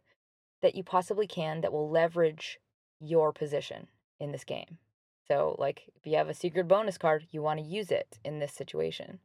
[0.62, 2.60] that you possibly can that will leverage
[3.00, 3.88] your position
[4.20, 4.78] in this game.
[5.28, 8.40] So, like, if you have a secret bonus card, you want to use it in
[8.40, 9.20] this situation.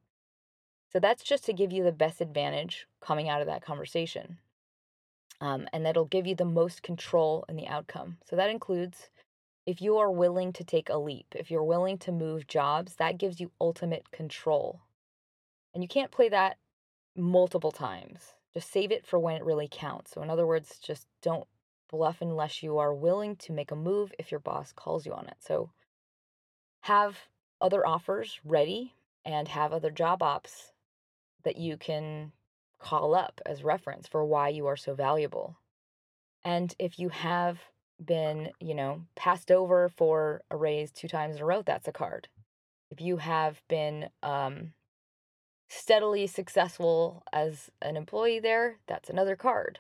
[0.93, 4.39] So, that's just to give you the best advantage coming out of that conversation.
[5.41, 8.19] Um, and that'll give you the most control in the outcome.
[8.29, 9.09] So, that includes
[9.65, 13.19] if you are willing to take a leap, if you're willing to move jobs, that
[13.19, 14.81] gives you ultimate control.
[15.73, 16.59] And you can't play that
[17.17, 18.35] multiple times.
[18.53, 20.13] Just save it for when it really counts.
[20.13, 21.47] So, in other words, just don't
[21.91, 25.27] bluff unless you are willing to make a move if your boss calls you on
[25.27, 25.37] it.
[25.41, 25.71] So,
[26.83, 27.17] have
[27.61, 30.73] other offers ready and have other job ops
[31.45, 32.33] that you can
[32.79, 35.57] call up as reference for why you are so valuable.
[36.45, 37.61] And if you have
[38.05, 41.93] been, you know, passed over for a raise two times in a row, that's a
[41.93, 42.29] card.
[42.91, 44.73] If you have been um,
[45.69, 49.79] steadily successful as an employee there, that's another card.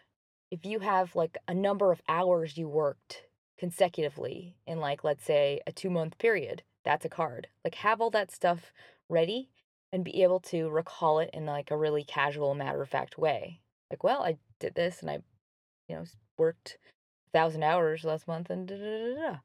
[0.50, 3.24] If you have like a number of hours you worked
[3.58, 7.48] consecutively in, like, let's say a two month period, that's a card.
[7.64, 8.72] Like, have all that stuff
[9.08, 9.50] ready
[9.92, 13.60] and be able to recall it in like a really casual, matter of fact way.
[13.90, 15.18] Like, well, I did this and I,
[15.88, 16.04] you know,
[16.38, 16.78] worked
[17.28, 19.36] a thousand hours last month, and da, da, da,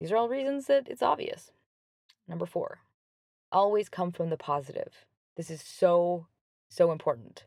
[0.00, 1.50] these are all reasons that it's obvious.
[2.28, 2.80] Number four,
[3.52, 5.04] always come from the positive.
[5.36, 6.26] This is so,
[6.68, 7.44] so important.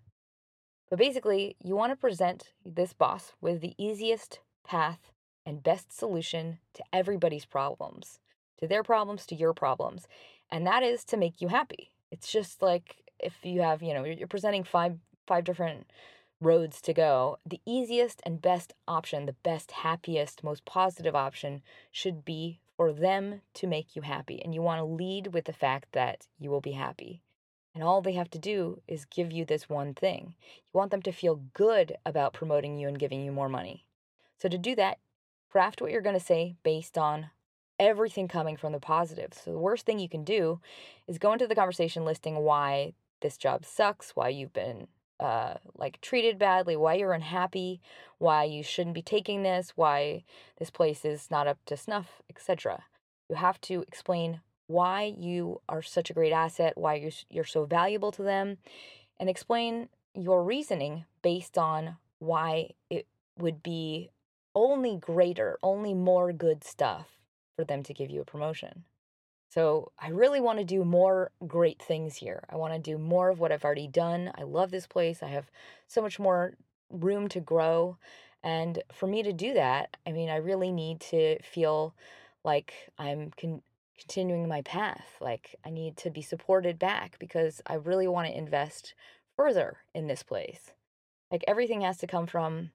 [0.89, 5.11] But basically, you want to present this boss with the easiest path
[5.45, 8.19] and best solution to everybody's problems,
[8.59, 10.07] to their problems, to your problems.
[10.51, 11.91] And that is to make you happy.
[12.11, 15.85] It's just like if you have, you know, you're presenting five five different
[16.41, 22.23] roads to go, the easiest and best option, the best, happiest, most positive option should
[22.23, 24.41] be for them to make you happy.
[24.41, 27.21] And you want to lead with the fact that you will be happy.
[27.75, 30.33] And all they have to do is give you this one thing.
[30.41, 33.85] You want them to feel good about promoting you and giving you more money.
[34.37, 34.97] So, to do that,
[35.51, 37.29] craft what you're going to say based on
[37.79, 39.33] everything coming from the positive.
[39.33, 40.59] So, the worst thing you can do
[41.07, 44.87] is go into the conversation listing why this job sucks, why you've been
[45.19, 47.81] uh, like treated badly, why you're unhappy,
[48.17, 50.23] why you shouldn't be taking this, why
[50.57, 52.83] this place is not up to snuff, etc.
[53.29, 57.65] You have to explain why you are such a great asset, why you're, you're so
[57.65, 58.57] valuable to them,
[59.19, 63.07] and explain your reasoning based on why it
[63.37, 64.09] would be
[64.55, 67.18] only greater, only more good stuff
[67.59, 68.85] for them to give you a promotion.
[69.49, 72.45] So I really want to do more great things here.
[72.49, 74.31] I want to do more of what I've already done.
[74.35, 75.21] I love this place.
[75.21, 75.51] I have
[75.85, 76.53] so much more
[76.89, 77.97] room to grow.
[78.43, 81.93] And for me to do that, I mean, I really need to feel
[82.45, 83.61] like I'm con-
[83.99, 85.17] continuing my path.
[85.19, 88.93] Like I need to be supported back because I really want to invest
[89.35, 90.71] further in this place.
[91.29, 92.71] Like everything has to come from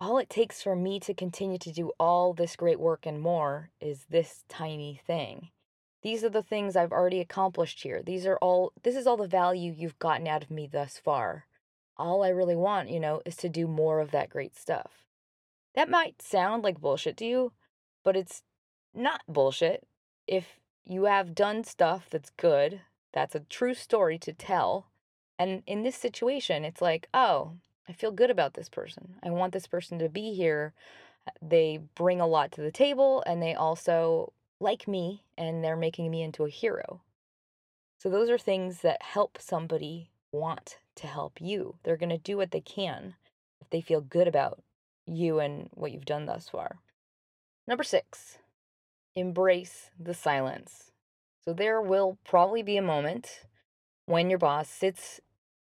[0.00, 3.70] all it takes for me to continue to do all this great work and more
[3.80, 5.50] is this tiny thing
[6.02, 8.02] These are the things I've already accomplished here.
[8.02, 11.46] These are all, this is all the value you've gotten out of me thus far.
[11.96, 15.06] All I really want, you know, is to do more of that great stuff.
[15.74, 17.52] That might sound like bullshit to you,
[18.04, 18.42] but it's
[18.94, 19.86] not bullshit.
[20.26, 22.82] If you have done stuff that's good,
[23.12, 24.90] that's a true story to tell.
[25.38, 27.54] And in this situation, it's like, oh,
[27.88, 29.16] I feel good about this person.
[29.22, 30.72] I want this person to be here.
[31.26, 35.76] Uh, they bring a lot to the table and they also like me and they're
[35.76, 37.02] making me into a hero.
[37.98, 41.76] So, those are things that help somebody want to help you.
[41.82, 43.14] They're going to do what they can
[43.60, 44.62] if they feel good about
[45.06, 46.78] you and what you've done thus far.
[47.66, 48.38] Number six,
[49.14, 50.90] embrace the silence.
[51.44, 53.46] So there will probably be a moment
[54.06, 55.20] when your boss sits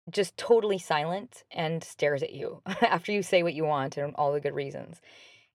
[0.09, 4.33] just totally silent and stares at you after you say what you want and all
[4.33, 5.01] the good reasons.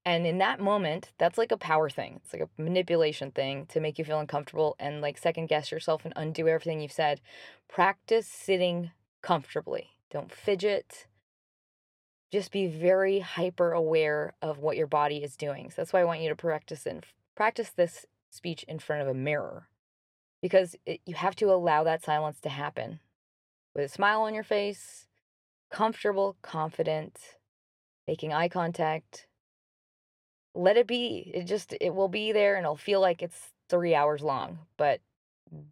[0.04, 2.20] And in that moment, that's like a power thing.
[2.24, 6.04] It's like a manipulation thing to make you feel uncomfortable and like second guess yourself
[6.04, 7.20] and undo everything you've said.
[7.68, 8.92] Practice sitting
[9.22, 9.90] comfortably.
[10.10, 11.08] Don't fidget
[12.30, 15.70] just be very hyper aware of what your body is doing.
[15.70, 19.08] So that's why I want you to practice and practice this speech in front of
[19.08, 19.68] a mirror
[20.42, 23.00] because it, you have to allow that silence to happen
[23.74, 25.06] with a smile on your face,
[25.70, 27.18] comfortable, confident,
[28.06, 29.26] making eye contact.
[30.54, 31.30] Let it be.
[31.34, 35.00] It just it will be there and it'll feel like it's 3 hours long, but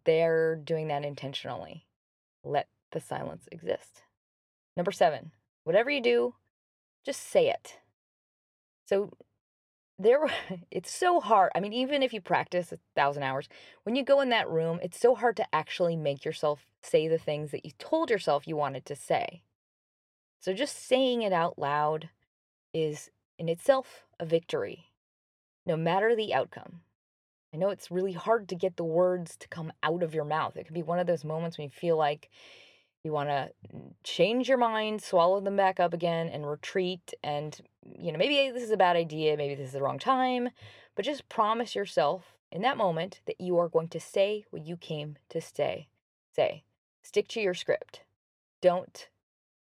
[0.05, 1.85] they're doing that intentionally.
[2.43, 4.03] Let the silence exist.
[4.75, 5.31] Number 7.
[5.63, 6.35] Whatever you do,
[7.05, 7.79] just say it.
[8.85, 9.11] So
[9.99, 10.27] there
[10.71, 11.51] it's so hard.
[11.55, 13.47] I mean, even if you practice a thousand hours,
[13.83, 17.17] when you go in that room, it's so hard to actually make yourself say the
[17.17, 19.41] things that you told yourself you wanted to say.
[20.39, 22.09] So just saying it out loud
[22.73, 24.91] is in itself a victory,
[25.65, 26.81] no matter the outcome.
[27.53, 30.57] I know it's really hard to get the words to come out of your mouth.
[30.57, 32.29] It can be one of those moments when you feel like
[33.03, 33.49] you want to
[34.03, 37.13] change your mind, swallow them back up again, and retreat.
[37.23, 37.57] And,
[37.97, 40.49] you know, maybe this is a bad idea, maybe this is the wrong time,
[40.95, 44.77] but just promise yourself in that moment that you are going to say what you
[44.77, 45.87] came to stay.
[46.35, 46.63] Say,
[47.01, 48.03] stick to your script.
[48.61, 49.07] Don't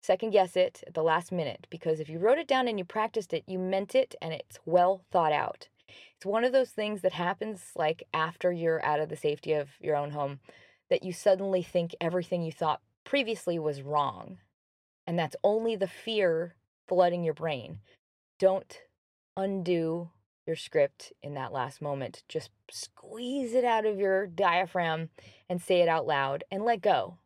[0.01, 2.85] second guess it at the last minute because if you wrote it down and you
[2.85, 5.69] practiced it, you meant it and it's well thought out.
[6.17, 9.71] It's one of those things that happens like after you're out of the safety of
[9.81, 10.41] your own home
[10.91, 14.39] that you suddenly think everything you thought previously was wrong.
[15.07, 16.55] And that's only the fear
[16.87, 17.79] flooding your brain.
[18.39, 18.81] Don't
[19.37, 20.11] undo
[20.47, 22.23] your script in that last moment.
[22.29, 25.11] Just squeeze it out of your diaphragm
[25.49, 27.19] and say it out loud and let go.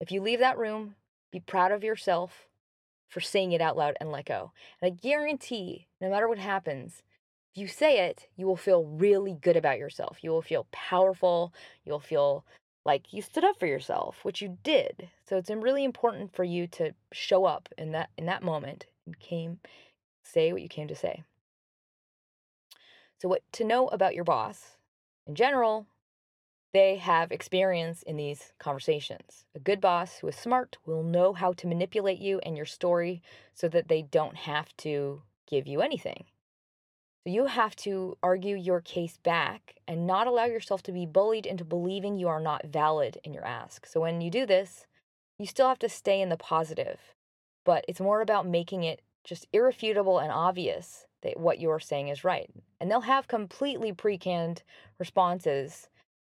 [0.00, 0.94] If you leave that room,
[1.32, 2.48] be proud of yourself
[3.08, 4.52] for saying it out loud and let go.
[4.80, 7.02] And I guarantee, no matter what happens,
[7.54, 10.18] if you say it, you will feel really good about yourself.
[10.22, 11.52] You will feel powerful.
[11.84, 12.44] You'll feel
[12.84, 15.08] like you stood up for yourself, which you did.
[15.28, 19.18] So it's really important for you to show up in that in that moment and
[19.18, 19.60] came
[20.32, 21.22] say what you came to say.
[23.20, 24.76] So what to know about your boss
[25.26, 25.86] in general,
[26.72, 29.44] they have experience in these conversations.
[29.54, 33.22] A good boss who is smart will know how to manipulate you and your story
[33.54, 36.24] so that they don't have to give you anything.
[37.24, 41.46] So you have to argue your case back and not allow yourself to be bullied
[41.46, 43.86] into believing you are not valid in your ask.
[43.86, 44.86] So when you do this,
[45.38, 47.00] you still have to stay in the positive,
[47.64, 52.24] but it's more about making it just irrefutable and obvious that what you're saying is
[52.24, 52.48] right.
[52.80, 54.62] And they'll have completely pre-canned
[54.98, 55.88] responses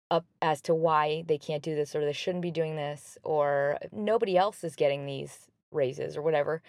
[0.09, 3.77] up as to why they can't do this or they shouldn't be doing this or
[3.91, 6.61] nobody else is getting these raises or whatever.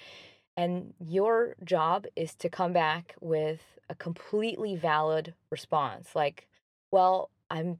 [0.56, 6.14] And your job is to come back with a completely valid response.
[6.14, 6.46] Like,
[6.92, 7.78] well, I'm,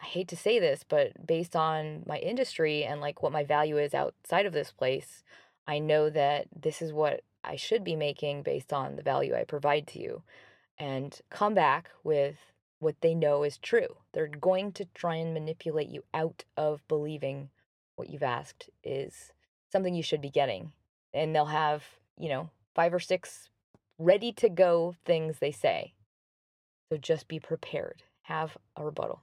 [0.00, 3.78] I hate to say this, but based on my industry and like what my value
[3.78, 5.22] is outside of this place,
[5.68, 9.44] I know that this is what I should be making based on the value I
[9.44, 10.22] provide to you.
[10.78, 12.36] And come back with
[12.78, 13.96] what they know is true.
[14.12, 17.50] They're going to try and manipulate you out of believing
[17.94, 19.32] what you've asked is
[19.72, 20.72] something you should be getting.
[21.14, 21.84] And they'll have
[22.18, 23.50] you know, five or six
[23.98, 25.94] ready to go things they say.
[26.90, 28.02] So just be prepared.
[28.22, 29.22] Have a rebuttal.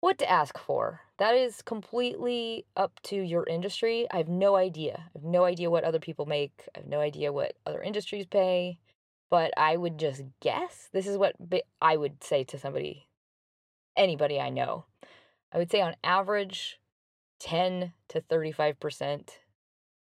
[0.00, 1.02] What to ask for?
[1.18, 4.06] That is completely up to your industry.
[4.10, 4.94] I have no idea.
[4.96, 6.68] I have no idea what other people make.
[6.74, 8.78] I have no idea what other industries pay.
[9.28, 11.36] But I would just guess this is what
[11.82, 13.08] I would say to somebody,
[13.94, 14.86] anybody I know.
[15.52, 16.80] I would say on average,
[17.40, 19.28] 10 to 35%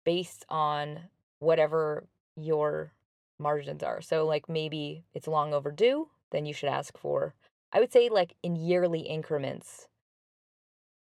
[0.05, 2.93] based on whatever your
[3.39, 4.01] margins are.
[4.01, 7.35] So, like maybe it's long overdue, then you should ask for
[7.75, 9.89] I would say like in yearly increments,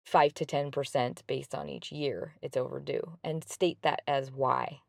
[0.06, 4.80] 5 to 10% based on each year it's overdue and state that as why.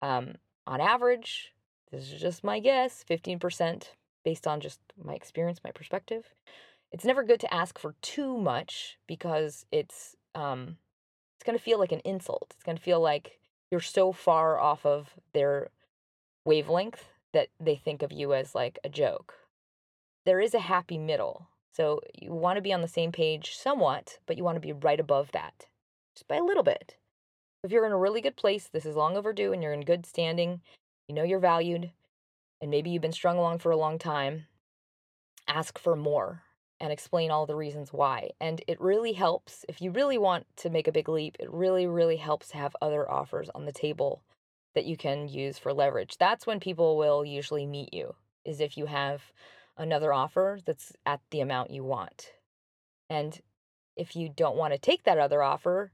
[0.00, 0.34] Um,
[0.66, 1.52] on average,
[1.90, 3.84] this is just my guess, 15%
[4.24, 6.34] based on just my experience, my perspective.
[6.92, 10.76] It's never good to ask for too much because it's um
[11.36, 12.52] it's going to feel like an insult.
[12.54, 13.38] It's going to feel like
[13.70, 15.70] you're so far off of their
[16.44, 19.37] wavelength that they think of you as like a joke.
[20.26, 21.48] There is a happy middle.
[21.72, 24.72] So you want to be on the same page somewhat, but you want to be
[24.72, 25.66] right above that
[26.14, 26.96] just by a little bit.
[27.62, 30.04] If you're in a really good place, this is long overdue and you're in good
[30.04, 30.60] standing,
[31.06, 31.92] you know you're valued,
[32.60, 34.46] and maybe you've been strung along for a long time,
[35.46, 36.42] ask for more
[36.80, 38.30] and explain all the reasons why.
[38.40, 41.86] And it really helps if you really want to make a big leap, it really,
[41.86, 44.22] really helps to have other offers on the table
[44.74, 46.16] that you can use for leverage.
[46.18, 48.14] That's when people will usually meet you,
[48.44, 49.22] is if you have
[49.78, 52.32] another offer that's at the amount you want.
[53.08, 53.40] And
[53.96, 55.92] if you don't want to take that other offer,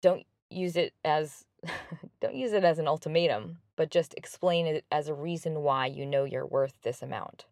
[0.00, 1.44] don't use it as
[2.20, 6.04] don't use it as an ultimatum, but just explain it as a reason why you
[6.04, 7.46] know you're worth this amount.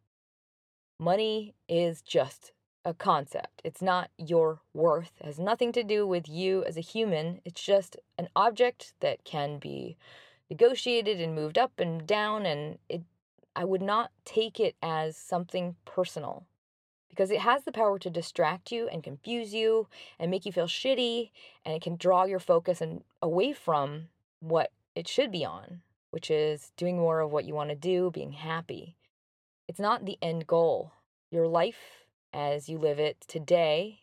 [0.98, 2.52] Money is just
[2.84, 3.60] a concept.
[3.64, 5.12] It's not your worth.
[5.20, 7.40] It has nothing to do with you as a human.
[7.44, 9.96] It's just an object that can be
[10.48, 13.02] negotiated and moved up and down and it
[13.54, 16.46] I would not take it as something personal
[17.08, 19.88] because it has the power to distract you and confuse you
[20.18, 21.30] and make you feel shitty
[21.64, 26.30] and it can draw your focus and away from what it should be on, which
[26.30, 28.96] is doing more of what you want to do, being happy.
[29.68, 30.92] It's not the end goal.
[31.30, 34.00] Your life as you live it today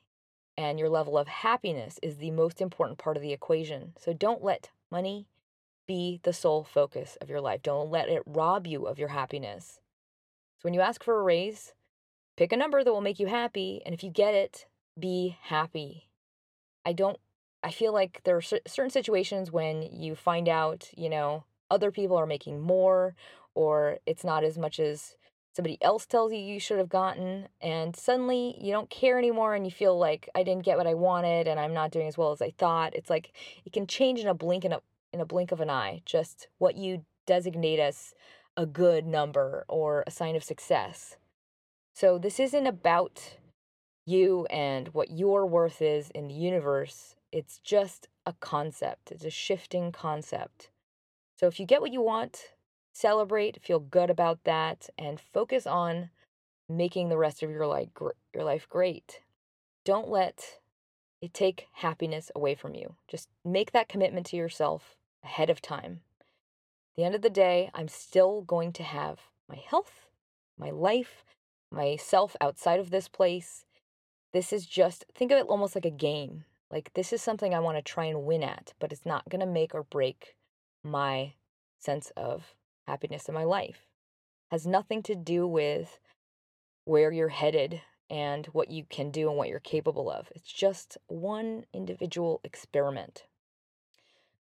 [0.58, 3.94] and your level of happiness is the most important part of the equation.
[3.98, 5.28] So don't let money
[5.88, 7.62] be the sole focus of your life.
[7.64, 9.80] Don't let it rob you of your happiness.
[10.58, 11.74] So when you ask for a raise,
[12.36, 13.82] pick a number that will make you happy.
[13.86, 14.68] And if you get it,
[15.00, 16.10] be happy.
[16.86, 17.18] I don't,
[17.64, 22.18] I feel like there are certain situations when you find out, you know, other people
[22.18, 23.16] are making more
[23.56, 25.16] or it's not as much as
[25.56, 29.66] somebody else tells you you should have gotten and suddenly you don't care anymore and
[29.66, 32.32] you feel like I didn't get what I wanted and I'm not doing as well
[32.32, 32.94] as I thought.
[32.94, 33.34] It's like
[33.66, 34.82] it can change in a blink in a
[35.14, 38.14] in a blink of an eye just what you designate as
[38.56, 41.18] a good number or a sign of success.
[41.94, 43.38] So this isn't about
[44.06, 47.16] you and what your worth is in the universe.
[47.32, 49.12] It's just a concept.
[49.12, 50.70] It's a shifting concept.
[51.38, 52.54] So if you get what you want,
[52.94, 56.10] celebrate, feel good about that, and focus on
[56.70, 57.90] making the rest of your life
[58.34, 59.22] your life great.
[59.86, 60.60] Don't let
[61.26, 62.96] take happiness away from you.
[63.08, 66.02] Just make that commitment to yourself ahead of time.
[66.20, 70.08] At the end of the day, I'm still going to have my health,
[70.58, 71.24] my life,
[71.72, 73.66] myself outside of this place.
[74.34, 76.46] This is just think of it almost like a game.
[76.72, 79.40] Like this is something I want to try and win at, but it's not going
[79.40, 80.36] to make or break
[80.84, 81.34] my
[81.80, 82.54] sense of
[82.88, 83.88] happiness in my life.
[84.52, 86.00] Has nothing to do with
[86.86, 90.32] where you're headed and what you can do and what you're capable of.
[90.36, 93.26] It's just one individual experiment.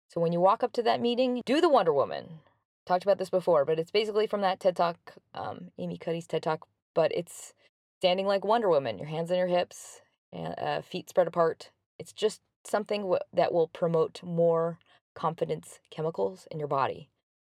[0.08, 2.40] So when you walk up to that meeting, do the Wonder Woman.
[2.86, 4.98] Talked about this before, but it's basically from that TED Talk,
[5.36, 7.54] um, Amy Cuddy's TED Talk, but it's
[8.00, 10.02] standing like Wonder Woman, your hands on your hips,
[10.34, 11.70] uh, feet spread apart.
[12.00, 14.80] It's just something w- that will promote more
[15.14, 17.10] confidence chemicals in your body.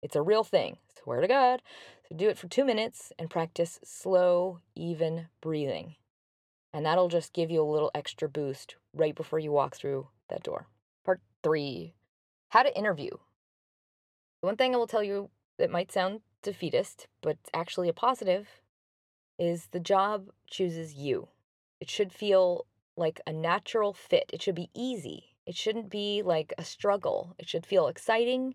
[0.04, 0.78] It's a real thing.
[1.02, 1.62] Swear to God.
[2.10, 5.96] So do it for two minutes and practice slow, even breathing.
[6.74, 10.44] And that'll just give you a little extra boost right before you walk through that
[10.44, 10.68] door.
[11.06, 11.94] Part three
[12.50, 13.10] how to interview.
[14.42, 18.48] One thing I will tell you that might sound defeatist, but actually a positive,
[19.40, 21.30] is the job chooses you.
[21.80, 24.30] It should feel like a natural fit.
[24.32, 25.36] It should be easy.
[25.48, 27.34] It shouldn't be like a struggle.
[27.40, 28.54] It should feel exciting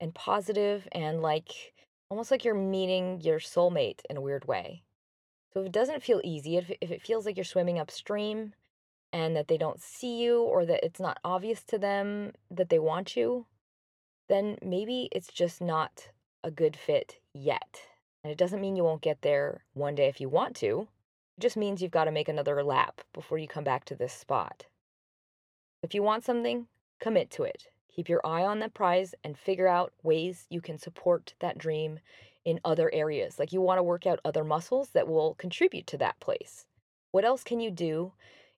[0.00, 1.72] and positive and like
[2.10, 4.82] almost like you're meeting your soulmate in a weird way.
[5.52, 8.54] So if it doesn't feel easy, if, if it feels like you're swimming upstream
[9.12, 12.78] and that they don't see you or that it's not obvious to them that they
[12.78, 13.46] want you,
[14.28, 16.08] then maybe it's just not
[16.44, 17.80] a good fit yet.
[18.22, 20.88] And it doesn't mean you won't get there one day if you want to.
[21.38, 24.12] It just means you've got to make another lap before you come back to this
[24.12, 24.66] spot.
[25.82, 26.66] If you want something,
[27.00, 27.68] commit to it.
[27.94, 32.00] Keep your eye on that prize and figure out ways you can support that dream
[32.44, 33.38] in other areas.
[33.38, 36.66] Like you want to work out other muscles that will contribute to that place.
[37.10, 38.12] What else can you do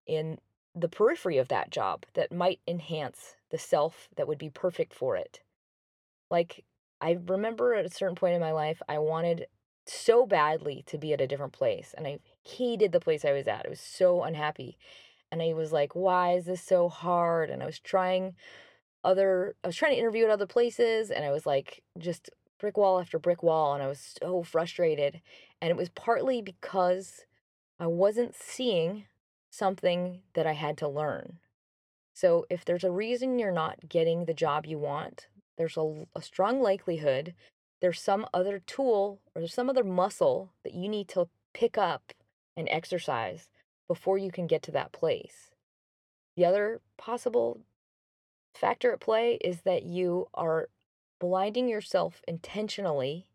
[0.07, 0.39] in
[0.74, 5.16] the periphery of that job that might enhance the self that would be perfect for
[5.16, 5.41] it?
[6.30, 6.64] Like,
[7.01, 9.47] I remember at a certain point in my life, I wanted
[9.87, 11.95] so badly to be at a different place.
[11.97, 13.66] And I hated the place I was at.
[13.66, 14.78] I was so unhappy.
[15.30, 17.51] And I was like, why is this so hard?
[17.51, 18.35] And I was trying
[19.05, 21.11] other, I was trying to interview at other places.
[21.11, 23.75] And I was like, just brick wall after brick wall.
[23.75, 25.21] And I was so frustrated.
[25.61, 27.25] And it was partly because
[27.79, 29.05] I wasn't seeing
[29.51, 31.39] something that I had to learn.
[32.15, 36.23] So if there's a reason you're not getting the job you want, there's a, a
[36.23, 37.35] strong likelihood
[37.83, 42.13] there's some other tool or there's some other muscle that you need to pick up
[42.57, 43.51] and exercise
[43.89, 45.51] before you can get to that place.
[46.37, 47.61] The other possible
[48.55, 50.69] factor at play is that you are
[51.21, 53.27] blinding yourself intentionally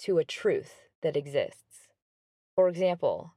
[0.00, 1.88] to a truth that exists.
[2.54, 3.34] For example,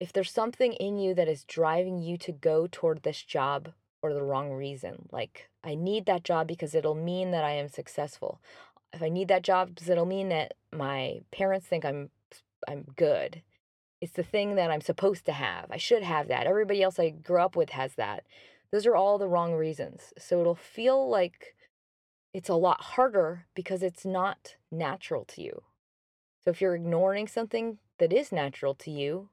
[0.00, 4.12] if there's something in you that is driving you to go toward this job for
[4.12, 8.40] the wrong reason, like I need that job because it'll mean that I am successful
[8.92, 12.10] if I need that job because it'll mean that my parents think I'm
[12.66, 13.42] I'm good.
[14.00, 15.66] It's the thing that I'm supposed to have.
[15.70, 16.46] I should have that.
[16.46, 18.24] Everybody else I grew up with has that.
[18.72, 20.12] Those are all the wrong reasons.
[20.18, 21.54] So it'll feel like
[22.34, 25.62] it's a lot harder because it's not natural to you.
[26.44, 29.30] So if you're ignoring something that is natural to you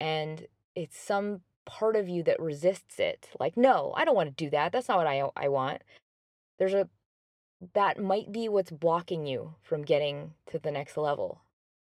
[0.00, 4.44] and it's some part of you that resists it, like, no, I don't want to
[4.44, 4.72] do that.
[4.72, 5.82] That's not what I, I want.
[6.58, 6.88] There's a
[7.72, 11.42] that might be what's blocking you from getting to the next level.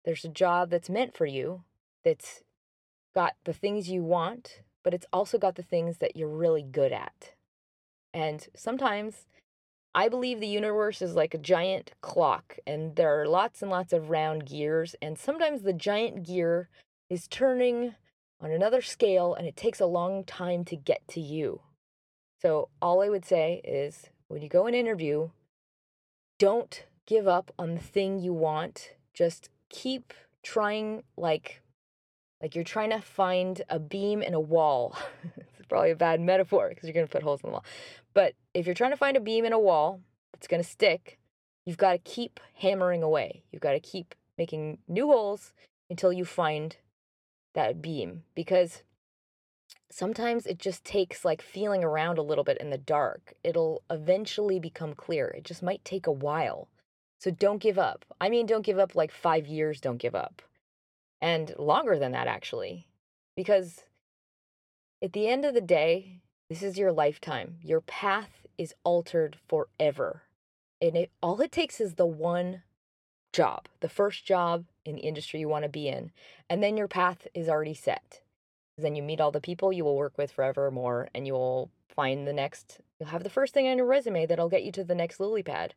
[0.06, 1.64] There's a job that's meant for you
[2.04, 2.44] that's
[3.16, 6.92] got the things you want, but it's also got the things that you're really good
[6.92, 7.32] at.
[8.14, 9.26] And sometimes
[9.96, 13.94] I believe the universe is like a giant clock, and there are lots and lots
[13.94, 16.70] of round gears, and sometimes the giant gear
[17.10, 17.96] is turning
[18.42, 21.62] on another scale, and it takes a long time to get to you.
[22.42, 25.30] So, all I would say is when you go and interview,
[26.40, 28.92] don't give up on the thing you want.
[29.14, 31.62] Just keep trying like
[32.44, 34.98] like you're trying to find a beam in a wall.
[35.38, 37.64] it's probably a bad metaphor because you're going to put holes in the wall.
[38.14, 40.02] But if you're trying to find a beam in a wall
[40.34, 41.20] that's going to stick,
[41.66, 43.44] you've got to keep hammering away.
[43.50, 45.54] You've got to keep making new holes
[45.90, 46.76] until you find
[47.56, 48.84] that beam because
[49.90, 53.34] sometimes it just takes like feeling around a little bit in the dark.
[53.42, 55.28] It'll eventually become clear.
[55.28, 56.68] It just might take a while.
[57.22, 58.04] So don't give up.
[58.20, 60.42] I mean, don't give up like five years, don't give up.
[61.24, 62.88] And longer than that, actually.
[63.36, 63.86] Because
[65.02, 66.20] at the end of the day,
[66.50, 67.56] this is your lifetime.
[67.64, 70.24] Your path is altered forever.
[70.82, 72.62] And it, all it takes is the one
[73.32, 76.12] job, the first job in the industry you want to be in.
[76.50, 78.22] And then your path is already set
[78.78, 82.28] then you meet all the people you will work with forevermore and you will find
[82.28, 84.96] the next you'll have the first thing on your resume that'll get you to the
[84.96, 85.76] next lily pad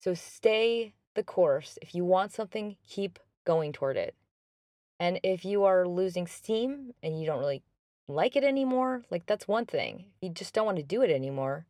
[0.00, 4.14] so stay the course if you want something keep going toward it
[4.98, 7.62] and if you are losing steam and you don't really
[8.08, 11.66] like it anymore like that's one thing you just don't want to do it anymore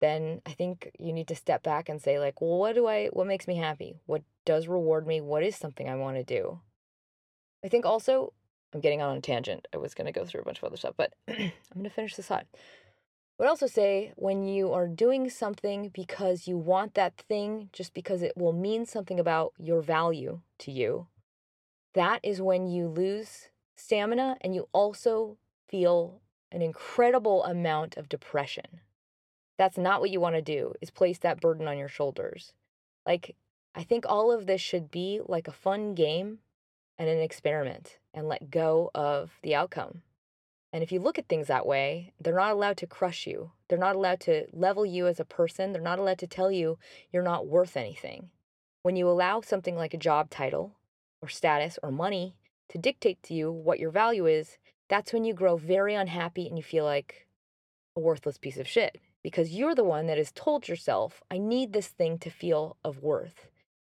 [0.00, 3.06] then i think you need to step back and say like well what do i
[3.12, 6.58] what makes me happy what does reward me what is something i want to do
[7.64, 8.32] i think also
[8.72, 9.68] I'm getting on a tangent.
[9.72, 11.90] I was going to go through a bunch of other stuff, but I'm going to
[11.90, 12.46] finish this thought.
[13.38, 18.22] Would also say when you are doing something because you want that thing, just because
[18.22, 21.06] it will mean something about your value to you,
[21.94, 25.36] that is when you lose stamina and you also
[25.68, 26.20] feel
[26.50, 28.80] an incredible amount of depression.
[29.58, 32.52] That's not what you want to do, is place that burden on your shoulders.
[33.06, 33.36] Like,
[33.74, 36.38] I think all of this should be like a fun game
[36.98, 40.02] and an experiment and let go of the outcome.
[40.72, 43.52] And if you look at things that way, they're not allowed to crush you.
[43.68, 45.72] They're not allowed to level you as a person.
[45.72, 46.78] They're not allowed to tell you
[47.10, 48.30] you're not worth anything.
[48.82, 50.72] When you allow something like a job title
[51.22, 52.34] or status or money
[52.68, 54.58] to dictate to you what your value is,
[54.88, 57.26] that's when you grow very unhappy and you feel like
[57.96, 61.72] a worthless piece of shit because you're the one that has told yourself, I need
[61.72, 63.46] this thing to feel of worth.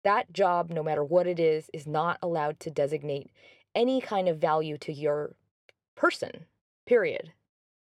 [0.04, 3.30] That job, no matter what it is, is not allowed to designate
[3.74, 5.34] any kind of value to your
[5.94, 6.46] person,
[6.86, 7.32] period.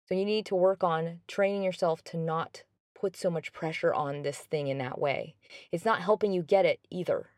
[0.08, 2.64] So you need to work on training yourself to not
[2.94, 5.36] put so much pressure on this thing in that way.
[5.72, 7.30] It's not helping you get it either.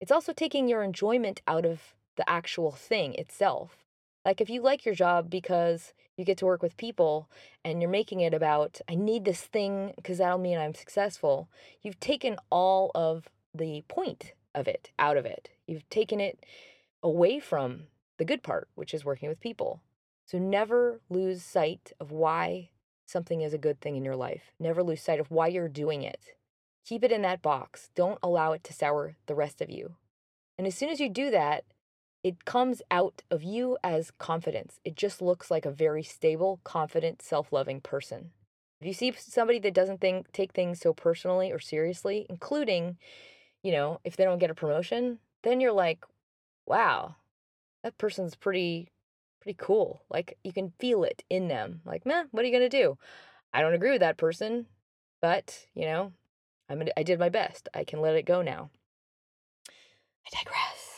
[0.00, 3.84] It's also taking your enjoyment out of the actual thing itself.
[4.24, 7.28] Like if you like your job because you get to work with people
[7.64, 11.48] and you're making it about, I need this thing because that'll mean I'm successful,
[11.82, 15.50] you've taken all of the point of it out of it.
[15.66, 16.44] You've taken it
[17.02, 17.84] away from
[18.18, 19.80] the good part, which is working with people.
[20.26, 22.70] So never lose sight of why
[23.06, 24.52] something is a good thing in your life.
[24.58, 26.20] Never lose sight of why you're doing it.
[26.84, 27.90] Keep it in that box.
[27.94, 29.96] Don't allow it to sour the rest of you.
[30.58, 31.64] And as soon as you do that,
[32.22, 34.78] it comes out of you as confidence.
[34.84, 38.32] It just looks like a very stable, confident, self loving person.
[38.80, 42.96] If you see somebody that doesn't think, take things so personally or seriously, including,
[43.62, 46.04] you know, if they don't get a promotion, then you're like,
[46.66, 47.16] wow,
[47.82, 48.88] that person's pretty,
[49.40, 50.02] pretty cool.
[50.10, 51.80] Like you can feel it in them.
[51.84, 52.96] Like, meh, what are you going to do?
[53.52, 54.66] I don't agree with that person,
[55.20, 56.12] but, you know,
[56.70, 57.68] I'm I did my best.
[57.74, 58.70] I can let it go now.
[59.68, 60.90] I digress.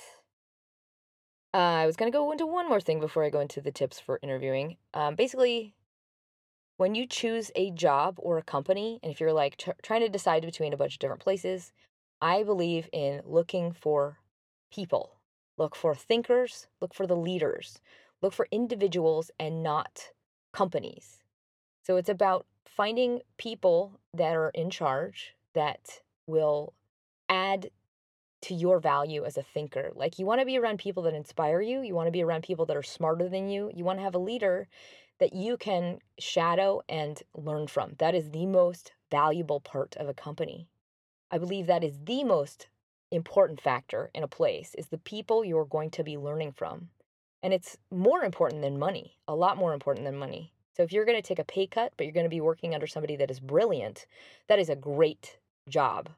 [1.54, 3.72] Uh, I was going to go into one more thing before I go into the
[3.72, 4.76] tips for interviewing.
[4.94, 5.74] Um, basically,
[6.76, 10.08] when you choose a job or a company, and if you're like tr- trying to
[10.08, 11.72] decide between a bunch of different places,
[12.20, 14.18] I believe in looking for
[14.70, 15.16] people.
[15.58, 17.80] Look for thinkers, look for the leaders,
[18.22, 20.10] look for individuals and not
[20.52, 21.18] companies.
[21.82, 26.74] So it's about finding people that are in charge that will
[27.28, 27.70] add
[28.42, 29.92] to your value as a thinker.
[29.94, 32.42] Like you want to be around people that inspire you, you want to be around
[32.42, 34.68] people that are smarter than you, you want to have a leader
[35.20, 37.92] that you can shadow and learn from.
[37.98, 40.66] That is the most valuable part of a company.
[41.30, 42.66] I believe that is the most
[43.12, 46.88] important factor in a place is the people you're going to be learning from.
[47.42, 50.52] And it's more important than money, a lot more important than money.
[50.76, 52.74] So if you're going to take a pay cut, but you're going to be working
[52.74, 54.06] under somebody that is brilliant,
[54.48, 55.38] that is a great
[55.68, 56.10] job.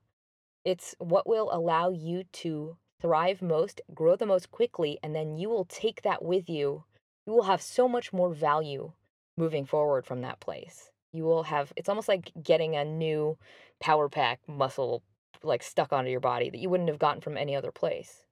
[0.65, 5.49] It's what will allow you to thrive most, grow the most quickly, and then you
[5.49, 6.85] will take that with you.
[7.27, 8.93] You will have so much more value
[9.37, 10.91] moving forward from that place.
[11.13, 13.37] You will have, it's almost like getting a new
[13.81, 15.03] power pack muscle
[15.43, 18.25] like stuck onto your body that you wouldn't have gotten from any other place.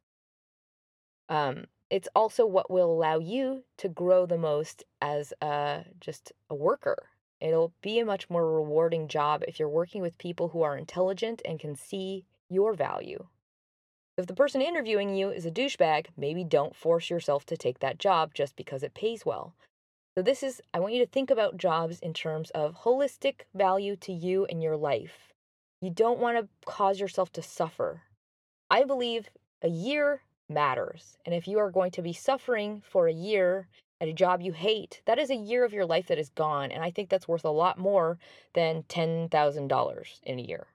[1.29, 6.55] Um, it's also what will allow you to grow the most as a, just a
[6.55, 7.11] worker.
[7.43, 11.43] It'll be a much more rewarding job if you're working with people who are intelligent
[11.45, 13.27] and can see your value.
[14.17, 17.99] If the person interviewing you is a douchebag, maybe don't force yourself to take that
[17.99, 19.57] job just because it pays well.
[20.17, 23.97] So, this is, I want you to think about jobs in terms of holistic value
[23.97, 25.33] to you and your life.
[25.81, 28.03] You don't want to cause yourself to suffer.
[28.71, 29.31] I believe
[29.63, 31.17] a year matters.
[31.27, 33.67] And if you are going to be suffering for a year
[34.03, 36.73] at a job you hate, that is a year of your life that is gone.
[36.73, 38.19] And I think that's worth a lot more
[38.53, 40.67] than $10,000 in a year.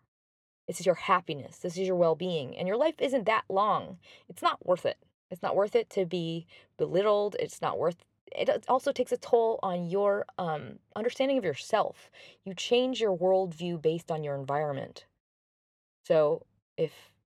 [0.65, 1.57] This is your happiness.
[1.57, 2.57] This is your well being.
[2.57, 3.97] And your life isn't that long.
[4.29, 4.97] It's not worth it.
[5.29, 6.47] It's not worth it to be
[6.77, 7.35] belittled.
[7.37, 7.97] It's not worth
[8.33, 12.09] it also takes a toll on your um, understanding of yourself.
[12.43, 15.05] You change your worldview based on your environment.
[16.05, 16.45] So
[16.77, 16.91] if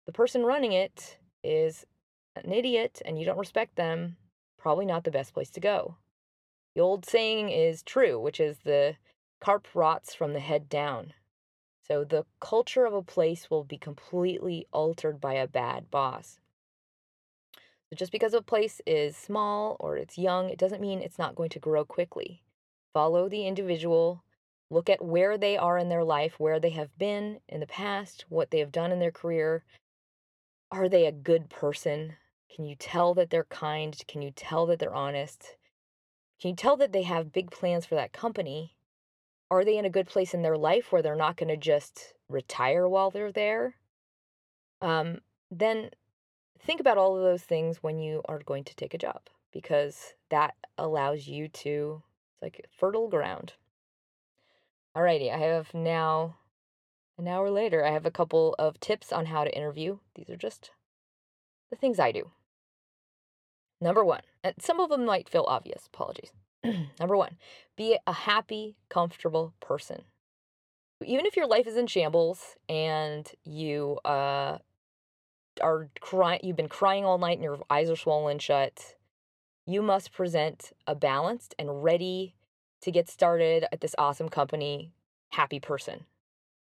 [0.07, 1.85] the person running it is
[2.35, 4.17] an idiot and you don't respect them,
[4.59, 5.95] probably not the best place to go.
[6.75, 8.97] The old saying is true, which is the
[9.39, 11.13] carp rots from the head down.
[11.87, 16.39] So the culture of a place will be completely altered by a bad boss.
[17.89, 21.33] So just because a place is small or it's young, it doesn't mean it's not
[21.33, 22.43] going to grow quickly.
[22.93, 24.23] Follow the individual,
[24.69, 28.25] look at where they are in their life, where they have been in the past,
[28.29, 29.63] what they have done in their career.
[30.71, 32.17] Are they a good person?
[32.53, 33.95] Can you tell that they're kind?
[34.07, 35.55] Can you tell that they're honest?
[36.41, 38.75] Can you tell that they have big plans for that company?
[39.51, 42.13] Are they in a good place in their life where they're not going to just
[42.27, 43.75] retire while they're there?
[44.81, 45.19] Um,
[45.51, 45.89] then
[46.59, 49.21] think about all of those things when you are going to take a job
[49.51, 53.53] because that allows you to, it's like fertile ground.
[54.95, 56.37] Alrighty, I have now,
[57.17, 59.99] an hour later, I have a couple of tips on how to interview.
[60.15, 60.71] These are just
[61.69, 62.31] the things I do.
[63.81, 66.31] Number one, and some of them might feel obvious, apologies.
[66.99, 67.37] Number one,
[67.77, 70.03] be a happy, comfortable person.
[71.05, 74.57] Even if your life is in shambles and you uh,
[75.61, 78.95] are crying, you've been crying all night and your eyes are swollen shut,
[79.65, 82.35] you must present a balanced and ready
[82.81, 84.91] to get started at this awesome company,
[85.29, 86.05] happy person.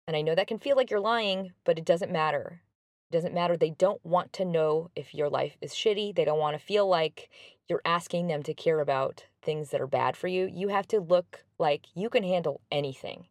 [0.06, 2.62] And I know that can feel like you're lying, but it doesn't matter.
[3.10, 3.56] Doesn't matter.
[3.56, 6.14] They don't want to know if your life is shitty.
[6.14, 7.30] They don't want to feel like
[7.68, 10.48] you're asking them to care about things that are bad for you.
[10.52, 13.26] You have to look like you can handle anything.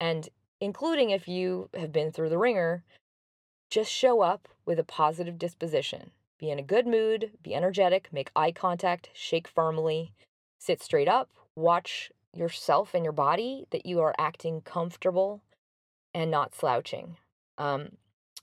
[0.00, 0.28] And
[0.60, 2.84] including if you have been through the wringer,
[3.70, 6.10] just show up with a positive disposition.
[6.38, 10.12] Be in a good mood, be energetic, make eye contact, shake firmly,
[10.58, 15.42] sit straight up, watch yourself and your body that you are acting comfortable
[16.12, 17.16] and not slouching.
[17.56, 17.92] Um,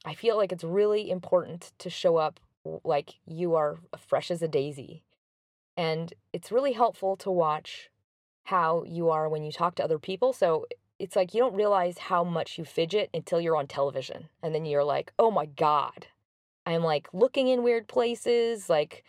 [0.05, 2.39] I feel like it's really important to show up
[2.83, 5.03] like you are fresh as a daisy.
[5.75, 7.89] And it's really helpful to watch
[8.45, 10.33] how you are when you talk to other people.
[10.33, 10.65] So
[10.99, 14.29] it's like you don't realize how much you fidget until you're on television.
[14.41, 16.07] And then you're like, oh my God,
[16.65, 19.03] I'm like looking in weird places, like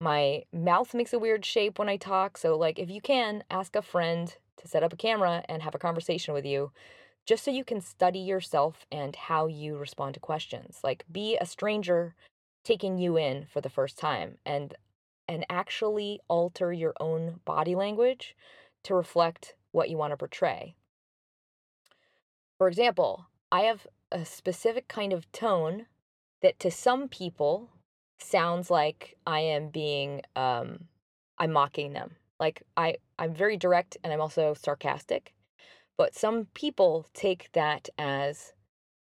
[0.00, 2.36] my mouth makes a weird shape when I talk.
[2.36, 5.74] So, like, if you can, ask a friend to set up a camera and have
[5.74, 6.72] a conversation with you
[7.26, 10.80] just so you can study yourself and how you respond to questions.
[10.82, 12.14] Like, be a stranger
[12.64, 14.74] taking you in for the first time and
[15.28, 18.36] and actually alter your own body language
[18.82, 20.74] to reflect what you want to portray.
[22.58, 25.86] For example, I have a specific kind of tone
[26.42, 27.70] that to some people
[28.18, 30.84] sounds like I am being um
[31.38, 32.16] I'm mocking them.
[32.38, 35.32] Like I I'm very direct and I'm also sarcastic.
[35.96, 38.52] But some people take that as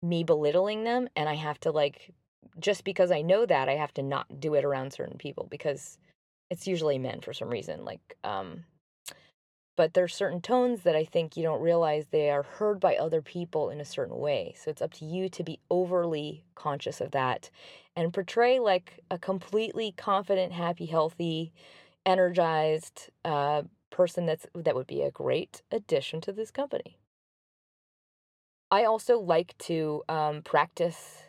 [0.01, 2.13] me belittling them and I have to like
[2.59, 5.97] just because I know that I have to not do it around certain people because
[6.49, 8.65] it's usually men for some reason like um
[9.75, 13.21] but there's certain tones that I think you don't realize they are heard by other
[13.21, 14.53] people in a certain way.
[14.55, 17.49] So it's up to you to be overly conscious of that
[17.95, 21.53] and portray like a completely confident, happy, healthy,
[22.05, 23.63] energized uh,
[23.93, 26.97] person that's that would be a great addition to this company.
[28.71, 31.19] I also like to um, practice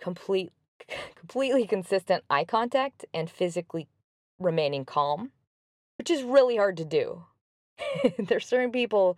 [0.00, 0.52] complete,
[1.14, 3.86] completely consistent eye contact and physically
[4.40, 5.30] remaining calm,
[5.96, 7.24] which is really hard to do.
[8.18, 9.16] There's certain people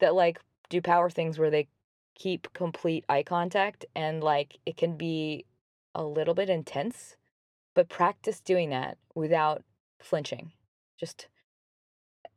[0.00, 1.68] that like do power things where they
[2.16, 5.44] keep complete eye contact and like it can be
[5.94, 7.16] a little bit intense,
[7.76, 9.62] but practice doing that without
[10.00, 10.50] flinching.
[10.98, 11.28] Just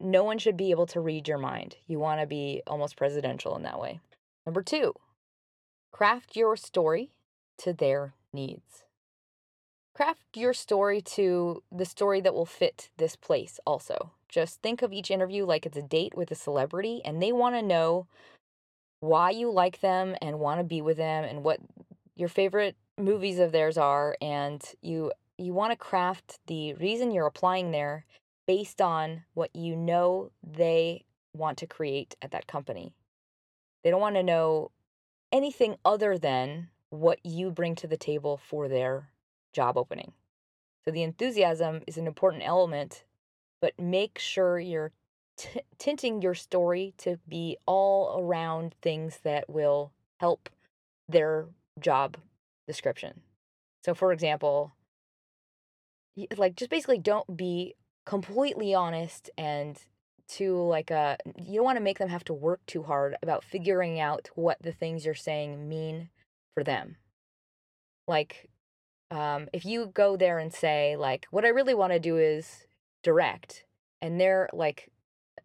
[0.04, 1.78] no one should be able to read your mind.
[1.88, 4.02] You want to be almost presidential in that way.
[4.46, 4.94] Number two,
[5.92, 7.12] craft your story
[7.60, 8.84] to their needs.
[9.96, 14.12] Craft your story to the story that will fit this place also.
[14.28, 17.56] Just think of each interview like it's a date with a celebrity and they want
[17.56, 18.08] to know
[19.00, 21.60] why you like them and want to be with them and what
[22.16, 27.28] your favorite movies of theirs are and you you want to craft the reason you're
[27.28, 28.06] applying there
[28.48, 32.94] based on what you know they want to create at that company.
[33.84, 34.72] They don't want to know
[35.32, 39.10] anything other than what you bring to the table for their
[39.52, 40.14] job opening.
[40.86, 43.04] So the enthusiasm is an important element,
[43.62, 44.92] but make sure you're
[45.38, 50.50] t- tinting your story to be all around things that will help
[51.08, 51.48] their
[51.80, 52.18] job
[52.68, 53.22] description.
[53.84, 54.74] So, for example,
[56.38, 57.76] like just basically don't be
[58.06, 59.78] completely honest and
[60.28, 63.16] to like a uh, you don't want to make them have to work too hard
[63.22, 66.10] about figuring out what the things you're saying mean
[66.54, 66.96] for them.
[68.08, 68.50] Like
[69.12, 72.66] um, if you go there and say like what I really want to do is
[73.04, 73.66] direct
[74.02, 74.90] and they're like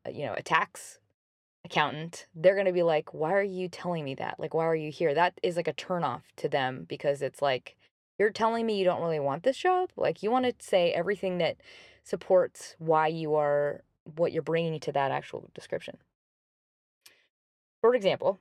[0.07, 0.99] uh, you know a tax
[1.65, 4.37] accountant they're going to be like why are you telling me that?
[4.39, 5.13] Like why are you here?
[5.13, 7.77] That is like a turnoff to them because it's like
[8.19, 9.91] you're telling me you don't really want this job?
[9.97, 11.57] Like you want to say everything that
[12.09, 13.83] supports why you are
[14.17, 15.99] what you're bringing to that actual description
[17.81, 18.39] for example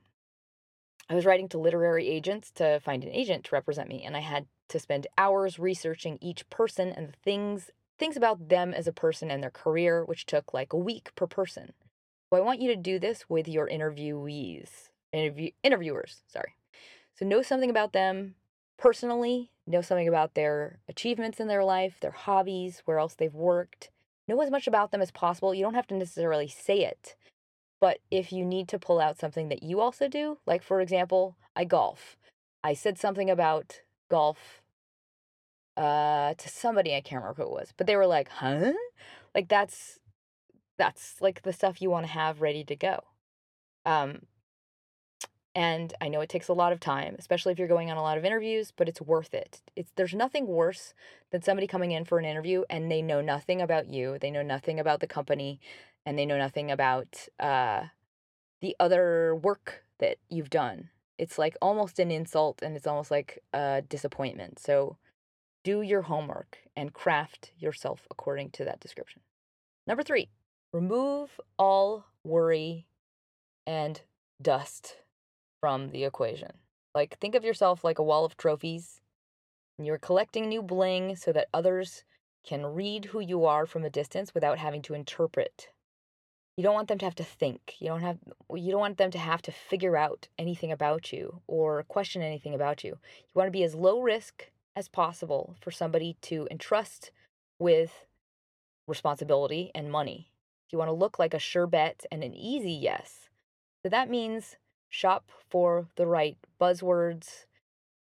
[1.08, 4.20] i was writing to literary agents to find an agent to represent me and i
[4.20, 8.92] had to spend hours researching each person and the things things about them as a
[8.92, 11.72] person and their career which took like a week per person
[12.30, 16.54] so I want you to do this with your interviewees, interview, interviewers, sorry.
[17.14, 18.34] So know something about them
[18.78, 23.90] personally, know something about their achievements in their life, their hobbies, where else they've worked.
[24.26, 25.54] Know as much about them as possible.
[25.54, 27.16] You don't have to necessarily say it.
[27.80, 31.36] But if you need to pull out something that you also do, like for example,
[31.54, 32.16] I golf.
[32.64, 34.62] I said something about golf
[35.76, 38.72] uh, to somebody, I can't remember who it was, but they were like, huh?
[39.34, 40.00] Like that's
[40.76, 43.00] that's like the stuff you want to have ready to go.
[43.86, 44.22] Um,
[45.58, 48.02] and I know it takes a lot of time, especially if you're going on a
[48.02, 49.60] lot of interviews, but it's worth it.
[49.74, 50.94] It's there's nothing worse
[51.32, 54.42] than somebody coming in for an interview and they know nothing about you, they know
[54.42, 55.58] nothing about the company,
[56.06, 57.86] and they know nothing about uh,
[58.60, 60.90] the other work that you've done.
[61.18, 64.60] It's like almost an insult and it's almost like a disappointment.
[64.60, 64.96] So
[65.64, 69.22] do your homework and craft yourself according to that description.
[69.88, 70.28] Number three,
[70.72, 72.86] Remove all worry
[73.66, 74.02] and
[74.40, 74.96] dust
[75.60, 76.52] from the equation.
[76.94, 79.00] Like, think of yourself like a wall of trophies,
[79.78, 82.04] you're collecting new bling so that others
[82.44, 85.68] can read who you are from a distance without having to interpret.
[86.56, 87.76] You don't want them to have to think.
[87.78, 88.18] You don't have
[88.52, 92.54] you don't want them to have to figure out anything about you or question anything
[92.54, 92.90] about you.
[92.90, 97.12] You want to be as low risk as possible for somebody to entrust
[97.60, 98.06] with
[98.88, 100.32] responsibility and money
[100.70, 103.28] you want to look like a sure bet and an easy yes.
[103.82, 104.56] So that means
[104.88, 107.44] shop for the right buzzwords,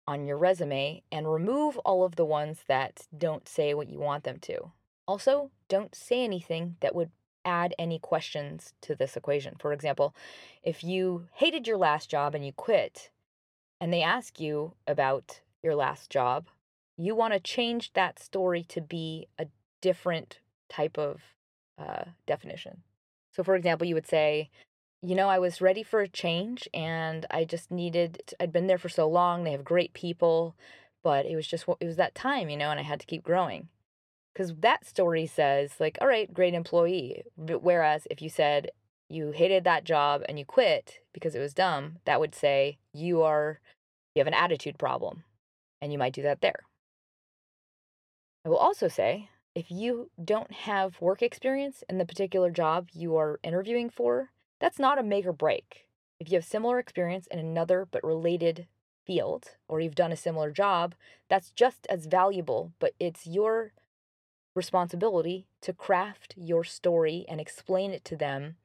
[0.07, 4.23] on your resume and remove all of the ones that don't say what you want
[4.23, 4.71] them to.
[5.07, 7.11] Also, don't say anything that would
[7.45, 9.55] add any questions to this equation.
[9.59, 10.15] For example,
[10.61, 13.09] if you hated your last job and you quit,
[13.81, 16.47] and they ask you about your last job,
[16.97, 19.47] you want to change that story to be a
[19.81, 21.21] different type of
[21.77, 22.83] uh, definition.
[23.35, 24.49] So, for example, you would say,
[25.05, 28.77] you know, I was ready for a change and I just needed, I'd been there
[28.77, 29.43] for so long.
[29.43, 30.55] They have great people,
[31.03, 33.21] but it was just, it was that time, you know, and I had to keep
[33.21, 33.67] growing.
[34.33, 37.21] Because that story says, like, all right, great employee.
[37.35, 38.71] Whereas if you said
[39.09, 43.21] you hated that job and you quit because it was dumb, that would say you
[43.21, 43.59] are,
[44.15, 45.23] you have an attitude problem.
[45.81, 46.61] And you might do that there.
[48.45, 53.17] I will also say if you don't have work experience in the particular job you
[53.17, 54.29] are interviewing for,
[54.59, 55.87] that's not a make or break.
[56.19, 58.67] If you have similar experience in another but related
[59.05, 60.95] field, or you've done a similar job,
[61.29, 63.73] that's just as valuable, but it's your
[64.55, 68.55] responsibility to craft your story and explain it to them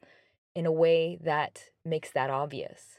[0.54, 2.98] in a way that makes that obvious.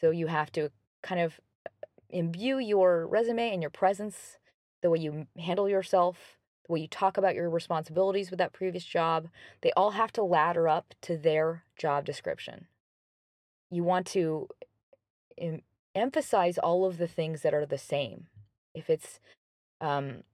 [0.00, 0.70] So you have to
[1.02, 1.70] kind of uh,
[2.10, 4.38] imbue your resume and your presence,
[4.82, 8.84] the way you handle yourself, the way you talk about your responsibilities with that previous
[8.84, 9.28] job,
[9.62, 12.66] they all have to ladder up to their job description.
[13.70, 14.48] You want to
[15.38, 15.62] em-
[15.94, 18.26] emphasize all of the things that are the same.
[18.74, 19.20] If it's,
[19.80, 20.24] um,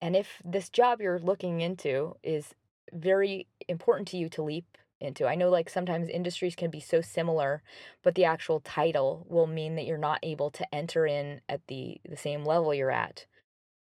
[0.00, 2.54] and if this job you're looking into is
[2.92, 5.26] very important to you to leap into.
[5.26, 7.62] I know like sometimes industries can be so similar,
[8.02, 12.00] but the actual title will mean that you're not able to enter in at the
[12.08, 13.26] the same level you're at.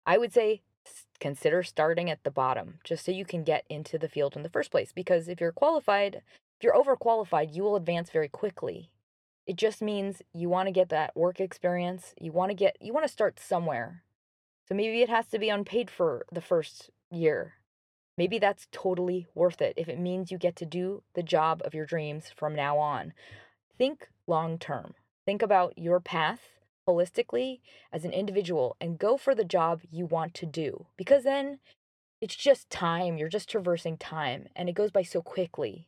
[0.05, 0.61] I would say
[1.19, 4.49] consider starting at the bottom just so you can get into the field in the
[4.49, 4.91] first place.
[4.93, 8.91] Because if you're qualified, if you're overqualified, you will advance very quickly.
[9.45, 12.13] It just means you want to get that work experience.
[12.19, 14.03] You want to get, you want to start somewhere.
[14.67, 17.55] So maybe it has to be unpaid for the first year.
[18.17, 21.73] Maybe that's totally worth it if it means you get to do the job of
[21.73, 23.13] your dreams from now on.
[23.77, 24.93] Think long term.
[25.25, 26.58] Think about your path
[26.89, 27.59] holistically
[27.91, 31.59] as an individual and go for the job you want to do because then
[32.21, 33.17] it's just time.
[33.17, 35.87] You're just traversing time and it goes by so quickly.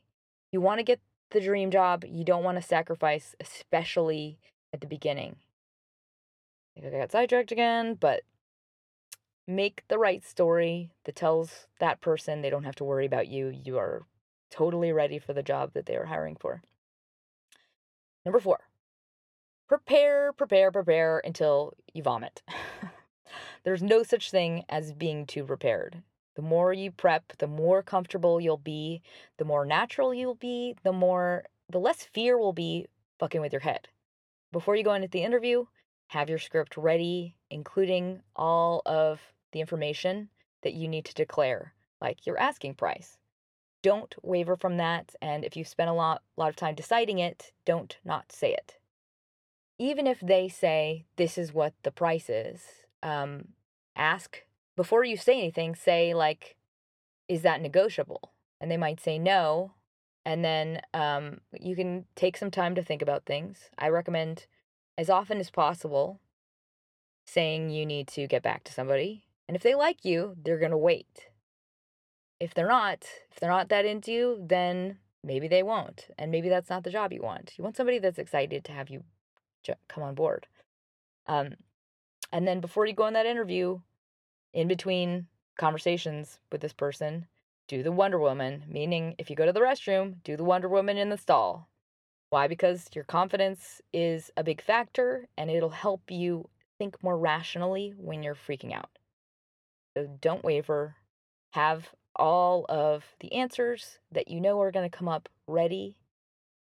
[0.50, 1.00] You want to get
[1.30, 4.38] the dream job, you don't want to sacrifice, especially
[4.72, 5.36] at the beginning.
[6.76, 8.22] I got sidetracked again, but
[9.46, 13.48] make the right story that tells that person they don't have to worry about you.
[13.48, 14.02] You are
[14.50, 16.62] totally ready for the job that they are hiring for.
[18.24, 18.60] Number four,
[19.68, 22.42] prepare, prepare, prepare until you vomit.
[23.64, 26.02] There's no such thing as being too prepared.
[26.34, 29.02] The more you prep, the more comfortable you'll be,
[29.38, 32.86] the more natural you'll be, the more the less fear will be
[33.18, 33.88] fucking with your head.
[34.50, 35.66] Before you go into the interview,
[36.08, 39.20] have your script ready, including all of
[39.52, 40.28] the information
[40.62, 43.18] that you need to declare, like your asking price.
[43.82, 47.52] Don't waver from that, and if you've spent a lot, lot of time deciding it,
[47.64, 48.78] don't not say it
[49.82, 52.60] even if they say this is what the price is,
[53.02, 53.48] um,
[53.96, 54.44] ask
[54.76, 56.54] before you say anything, say, like,
[57.26, 58.30] is that negotiable?
[58.60, 59.72] And they might say no.
[60.24, 63.70] And then um, you can take some time to think about things.
[63.76, 64.46] I recommend,
[64.96, 66.20] as often as possible,
[67.26, 69.24] saying you need to get back to somebody.
[69.48, 71.26] And if they like you, they're going to wait.
[72.38, 76.06] If they're not, if they're not that into you, then maybe they won't.
[76.16, 77.54] And maybe that's not the job you want.
[77.58, 79.02] You want somebody that's excited to have you
[79.88, 80.46] come on board.
[81.26, 81.54] Um,
[82.32, 83.80] and then before you go on that interview,
[84.52, 85.26] in between
[85.58, 87.26] conversations with this person,
[87.68, 90.96] do the Wonder Woman, meaning if you go to the restroom, do the Wonder Woman
[90.96, 91.68] in the stall.
[92.30, 92.48] Why?
[92.48, 96.48] Because your confidence is a big factor and it'll help you
[96.78, 98.90] think more rationally when you're freaking out.
[99.96, 100.96] So don't waver.
[101.52, 105.96] Have all of the answers that you know are going to come up ready.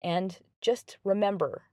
[0.04, 1.64] And just remember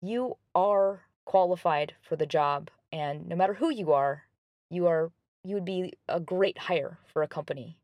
[0.00, 4.24] you are qualified for the job and no matter who you are
[4.70, 5.10] you are
[5.44, 7.78] you would be a great hire for a company.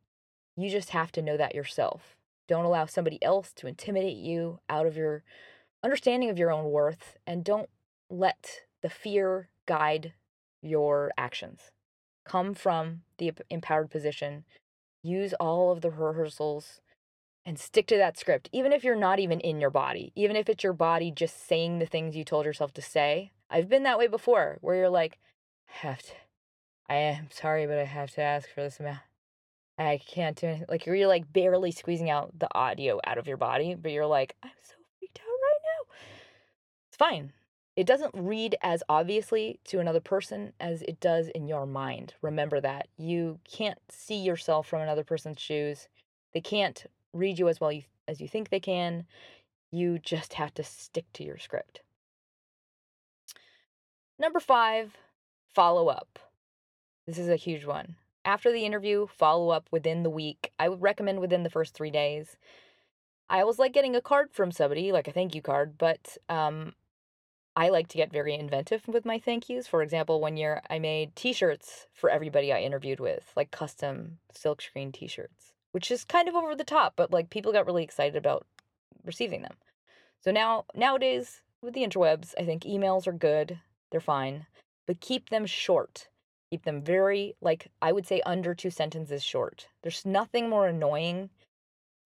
[0.57, 2.17] You just have to know that yourself.
[2.49, 5.23] Don't allow somebody else to intimidate you out of your
[5.83, 7.71] understanding of your own worth and don't
[8.11, 10.13] let the fear guide
[10.63, 11.71] your actions.
[12.25, 14.45] Come from the empowered position.
[15.03, 16.81] Use all of the rehearsals
[17.47, 20.49] and stick to that script, even if you're not even in your body, even if
[20.49, 23.33] it's your body just saying the things you told yourself to say.
[23.51, 25.19] I've been that way before where you're like,
[25.69, 26.13] I have to,
[26.89, 28.99] I am sorry, but I have to ask for this amount.
[29.77, 30.67] I can't do anything.
[30.69, 34.37] Like you're like barely squeezing out the audio out of your body, but you're like,
[34.43, 35.95] I'm so freaked out right now.
[36.89, 37.33] It's fine.
[37.77, 42.15] it doesn't read as obviously to another person as it does in your mind.
[42.23, 42.89] Remember that.
[42.97, 45.89] You can't see yourself from another person's shoes.
[46.33, 46.85] They can't
[47.15, 47.73] read you as well
[48.07, 49.07] as you think they can.
[49.71, 51.81] You just have to stick to your script.
[54.19, 54.97] Number five,
[55.55, 56.19] follow up.
[57.07, 57.97] This is a huge one.
[58.25, 60.53] After the interview, follow up within the week.
[60.59, 62.37] I would recommend within the first three days.
[63.29, 66.75] I always like getting a card from somebody, like a thank you card, but um,
[67.57, 69.67] I like to get very inventive with my thank yous.
[69.67, 74.19] For example, one year I made t shirts for everybody I interviewed with, like custom
[74.33, 77.83] silkscreen t shirts, which is kind of over the top, but like people got really
[77.83, 78.47] excited about
[79.05, 79.55] receiving them.
[80.21, 83.59] So now, nowadays, with the interwebs, I think emails are good,
[83.91, 84.47] they're fine,
[84.87, 86.07] but keep them short.
[86.51, 89.67] Keep them very, like, I would say under two sentences short.
[89.83, 91.31] There's nothing more annoying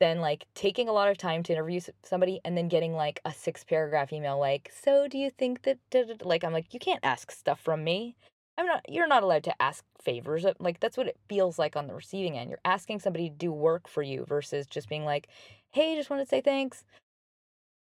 [0.00, 3.32] than like taking a lot of time to interview somebody and then getting like a
[3.32, 5.78] six paragraph email like so do you think that
[6.24, 8.14] like i'm like you can't ask stuff from me
[8.58, 11.76] i'm not you're not allowed to ask favors uh, like that's what it feels like
[11.76, 12.50] on the receiving end.
[12.50, 15.28] You're asking somebody to do work for you versus just being like
[15.70, 16.84] hey just want to say thanks.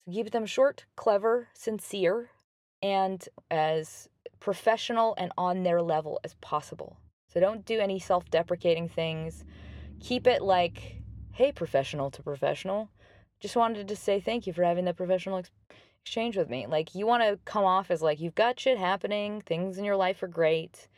[0.07, 2.31] So keep them short clever sincere
[2.83, 4.09] and as
[4.41, 6.97] professional and on their level as possible.
[7.33, 9.45] So don't do any self-deprecating things.
[10.01, 10.97] Keep it like
[11.33, 12.91] hey, professional to professional,
[13.41, 15.51] just wanted to say thank you for having that professional ex-
[16.03, 16.67] exchange with me.
[16.67, 19.97] Like, you want to come off as like, you've got shit happening, things in your
[19.97, 20.89] life are great.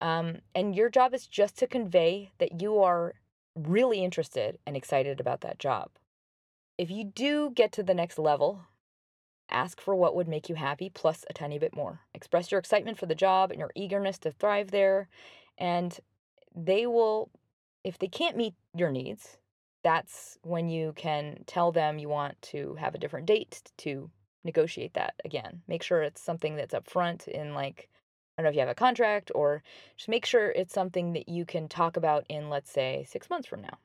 [0.00, 3.14] Um, and your job is just to convey that you are
[3.54, 5.90] really interested and excited about that job.
[6.76, 8.62] If you do get to the next level,
[9.50, 12.00] ask for what would make you happy plus a tiny bit more.
[12.14, 15.08] Express your excitement for the job and your eagerness to thrive there.
[15.58, 15.98] And
[16.54, 17.30] they will,
[17.84, 19.38] if they can't meet your needs,
[19.82, 24.10] that's when you can tell them you want to have a different date to
[24.44, 25.62] negotiate that again.
[25.66, 27.88] Make sure it's something that's upfront in like
[28.36, 29.62] I don't know if you have a contract or
[29.96, 33.48] just make sure it's something that you can talk about in let's say 6 months
[33.48, 33.78] from now.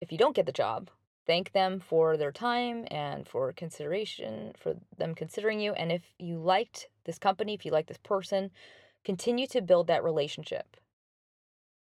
[0.00, 0.90] If you don't get the job,
[1.26, 6.38] thank them for their time and for consideration for them considering you and if you
[6.38, 8.50] liked this company, if you like this person,
[9.04, 10.76] continue to build that relationship.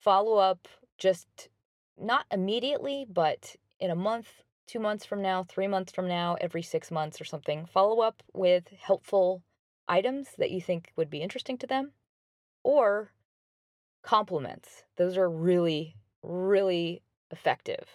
[0.01, 0.68] Follow up
[0.99, 1.49] just
[1.99, 6.62] not immediately, but in a month, two months from now, three months from now, every
[6.62, 9.43] six months or something, follow up with helpful
[9.89, 11.93] items that you think would be interesting to them
[12.62, 13.12] or
[14.03, 14.85] compliments.
[14.97, 17.87] Those are really, really effective.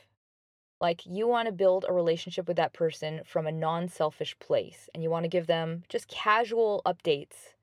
[0.81, 4.89] Like you want to build a relationship with that person from a non selfish place
[4.93, 7.53] and you want to give them just casual updates.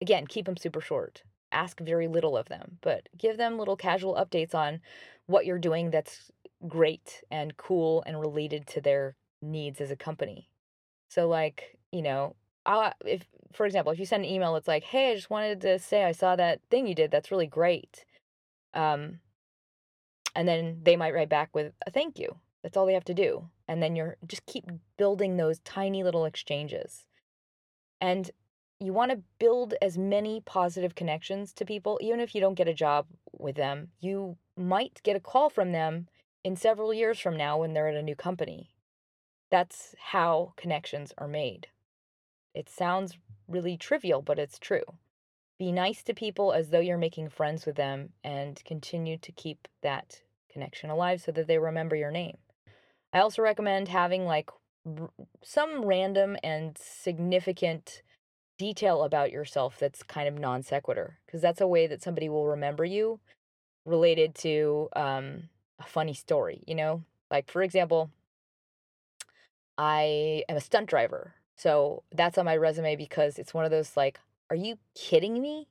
[0.00, 1.22] Again, keep them super short.
[1.52, 4.80] Ask very little of them, but give them little casual updates on
[5.26, 6.32] what you're doing that's
[6.68, 10.48] great and cool and related to their needs as a company.
[11.08, 12.36] So like, you know,
[12.66, 15.60] I'll, if for example, if you send an email it's like, "Hey, I just wanted
[15.62, 17.10] to say I saw that thing you did.
[17.10, 18.04] That's really great."
[18.72, 19.20] Um
[20.34, 22.36] and then they might write back with a thank you.
[22.62, 23.50] That's all they have to do.
[23.68, 24.64] And then you're just keep
[24.96, 27.06] building those tiny little exchanges.
[28.00, 28.30] And
[28.80, 32.68] you want to build as many positive connections to people even if you don't get
[32.68, 33.88] a job with them.
[34.00, 36.08] You might get a call from them
[36.44, 38.70] in several years from now when they're at a new company.
[39.50, 41.68] That's how connections are made.
[42.54, 43.18] It sounds
[43.48, 44.84] really trivial, but it's true.
[45.58, 49.68] Be nice to people as though you're making friends with them and continue to keep
[49.82, 52.38] that connection alive so that they remember your name.
[53.12, 54.50] I also recommend having like
[54.86, 55.10] r-
[55.42, 58.02] some random and significant
[58.58, 62.46] detail about yourself that's kind of non sequitur because that's a way that somebody will
[62.46, 63.20] remember you
[63.84, 65.48] related to um,
[65.84, 67.02] a funny story, you know?
[67.30, 68.10] Like, for example,
[69.76, 71.34] I am a stunt driver.
[71.56, 74.18] So that's on my resume because it's one of those like,
[74.50, 75.68] are you kidding me?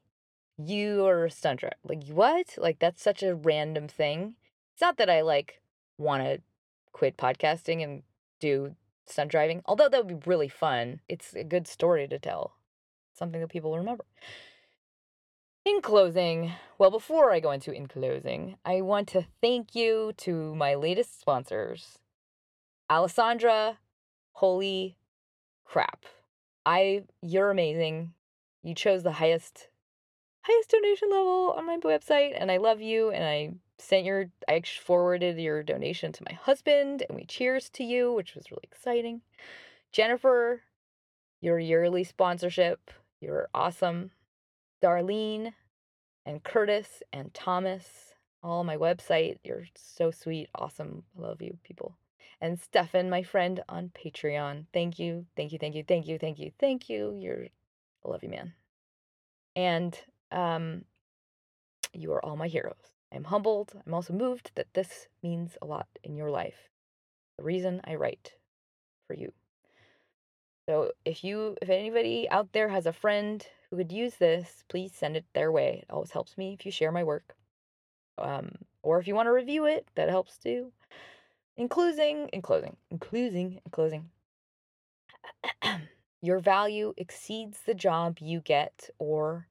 [0.57, 1.75] You are a stunt driver.
[1.83, 2.55] Like, what?
[2.57, 4.35] Like, that's such a random thing.
[4.73, 5.61] It's not that I like
[5.97, 6.41] want to
[6.91, 8.03] quit podcasting and
[8.39, 8.75] do
[9.05, 11.01] stunt driving, although that would be really fun.
[11.09, 12.55] It's a good story to tell,
[13.13, 14.05] something that people remember.
[15.65, 20.53] In closing, well, before I go into in closing, I want to thank you to
[20.55, 21.99] my latest sponsors.
[22.89, 23.77] Alessandra,
[24.33, 24.97] holy
[25.63, 26.03] crap.
[26.65, 28.13] I you're amazing.
[28.61, 29.69] You chose the highest
[30.41, 34.61] highest donation level on my website and I love you and I sent your I
[34.61, 39.21] forwarded your donation to my husband and we cheers to you, which was really exciting.
[39.93, 40.63] Jennifer,
[41.39, 42.91] your yearly sponsorship,
[43.21, 44.11] you're awesome.
[44.83, 45.53] Darlene
[46.25, 49.37] and Curtis and Thomas, all my website.
[49.43, 51.03] You're so sweet, awesome.
[51.17, 51.95] I love you, people.
[52.41, 54.65] And Stefan, my friend on Patreon.
[54.73, 57.17] Thank you, thank you, thank you, thank you, thank you, thank you.
[57.17, 57.45] You're
[58.05, 58.53] I love you, man.
[59.55, 59.97] And
[60.31, 60.83] um,
[61.93, 62.91] you are all my heroes.
[63.13, 63.73] I'm humbled.
[63.85, 66.69] I'm also moved that this means a lot in your life.
[67.37, 68.33] The reason I write
[69.07, 69.31] for you.
[70.67, 74.93] So if you if anybody out there has a friend who could use this, please
[74.93, 75.79] send it their way.
[75.81, 77.35] It always helps me if you share my work.
[78.19, 78.51] Um,
[78.83, 80.71] or if you want to review it, that helps too.
[81.57, 84.09] In closing, in closing, in closing, in closing.
[86.21, 89.47] Your value exceeds the job you get or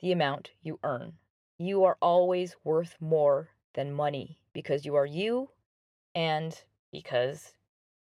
[0.00, 1.12] the amount you earn.
[1.58, 5.50] You are always worth more than money because you are you
[6.14, 6.58] and
[6.90, 7.52] because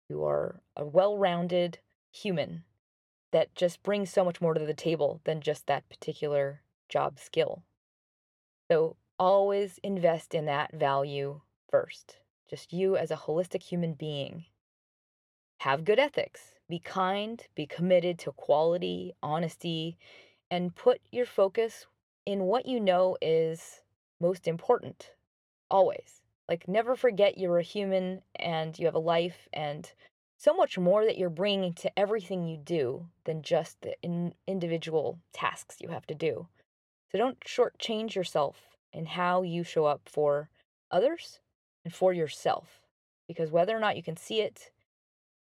[0.08, 1.80] you are a well rounded
[2.10, 2.64] human
[3.32, 7.62] that just brings so much more to the table than just that particular job skill.
[8.70, 12.18] So always invest in that value first.
[12.48, 14.44] Just you as a holistic human being.
[15.58, 16.54] Have good ethics.
[16.68, 19.98] Be kind, be committed to quality, honesty,
[20.50, 21.86] and put your focus
[22.24, 23.82] in what you know is
[24.20, 25.10] most important.
[25.70, 26.22] Always.
[26.48, 29.92] Like, never forget you're a human and you have a life and
[30.40, 35.18] so much more that you're bringing to everything you do than just the in individual
[35.34, 36.48] tasks you have to do.
[37.12, 38.56] So don't shortchange yourself
[38.90, 40.48] in how you show up for
[40.90, 41.40] others
[41.84, 42.80] and for yourself.
[43.28, 44.70] Because whether or not you can see it,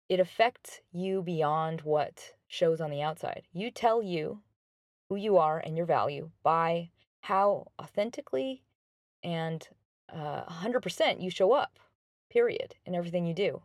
[0.08, 3.44] it affects you beyond what shows on the outside.
[3.52, 4.40] You tell you
[5.10, 8.64] who you are and your value by how authentically
[9.22, 9.68] and
[10.08, 11.78] uh, 100% you show up,
[12.32, 13.62] period, in everything you do.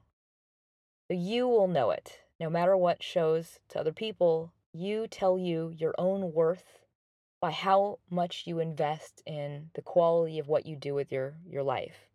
[1.13, 2.21] You will know it.
[2.41, 6.81] No matter what shows to other people, you tell you your own worth
[7.41, 11.63] by how much you invest in the quality of what you do with your, your
[11.63, 12.09] life.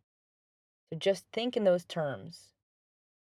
[0.90, 2.54] So just think in those terms.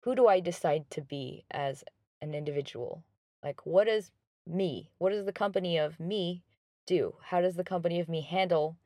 [0.02, 1.82] Who do I decide to be as
[2.20, 3.05] an individual?
[3.43, 4.10] Like, what is
[4.47, 4.90] me?
[4.98, 6.44] What does the company of me
[6.86, 7.14] do?
[7.22, 8.76] How does the company of me handle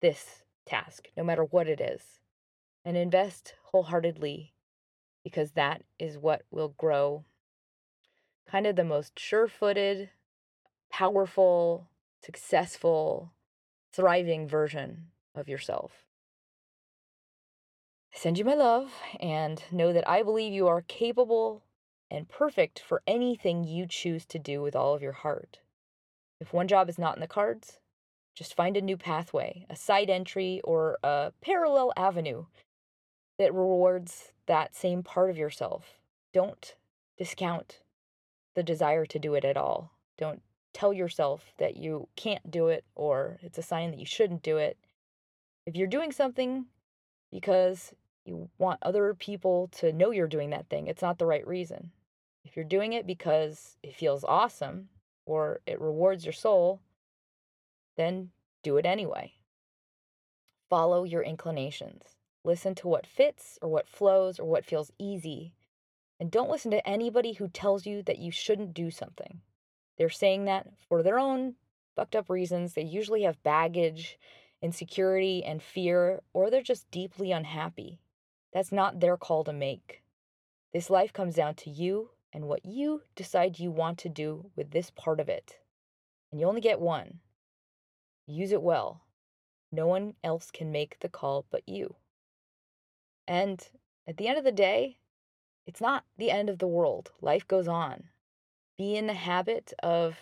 [0.00, 2.20] this task, no matter what it is?
[2.84, 4.54] And invest wholeheartedly
[5.26, 7.24] because that is what will grow
[8.48, 10.08] kind of the most sure footed,
[10.88, 11.88] powerful,
[12.24, 13.32] successful,
[13.92, 16.04] thriving version of yourself.
[18.14, 21.64] I send you my love and know that I believe you are capable
[22.08, 25.58] and perfect for anything you choose to do with all of your heart.
[26.38, 27.80] If one job is not in the cards,
[28.36, 32.44] just find a new pathway, a side entry, or a parallel avenue
[33.38, 35.98] that rewards that same part of yourself.
[36.32, 36.74] Don't
[37.18, 37.80] discount
[38.54, 39.92] the desire to do it at all.
[40.18, 40.42] Don't
[40.72, 44.58] tell yourself that you can't do it or it's a sign that you shouldn't do
[44.58, 44.76] it.
[45.66, 46.66] If you're doing something
[47.30, 47.94] because
[48.24, 51.90] you want other people to know you're doing that thing, it's not the right reason.
[52.44, 54.88] If you're doing it because it feels awesome
[55.24, 56.80] or it rewards your soul,
[57.96, 58.30] then
[58.62, 59.32] do it anyway.
[60.68, 62.02] Follow your inclinations.
[62.46, 65.52] Listen to what fits or what flows or what feels easy.
[66.20, 69.40] And don't listen to anybody who tells you that you shouldn't do something.
[69.98, 71.56] They're saying that for their own
[71.96, 72.74] fucked up reasons.
[72.74, 74.16] They usually have baggage,
[74.62, 77.98] insecurity, and fear, or they're just deeply unhappy.
[78.52, 80.04] That's not their call to make.
[80.72, 84.70] This life comes down to you and what you decide you want to do with
[84.70, 85.58] this part of it.
[86.30, 87.18] And you only get one.
[88.28, 89.00] Use it well.
[89.72, 91.96] No one else can make the call but you.
[93.26, 93.66] And
[94.06, 94.98] at the end of the day,
[95.66, 97.10] it's not the end of the world.
[97.20, 98.04] Life goes on.
[98.78, 100.16] Be in the habit of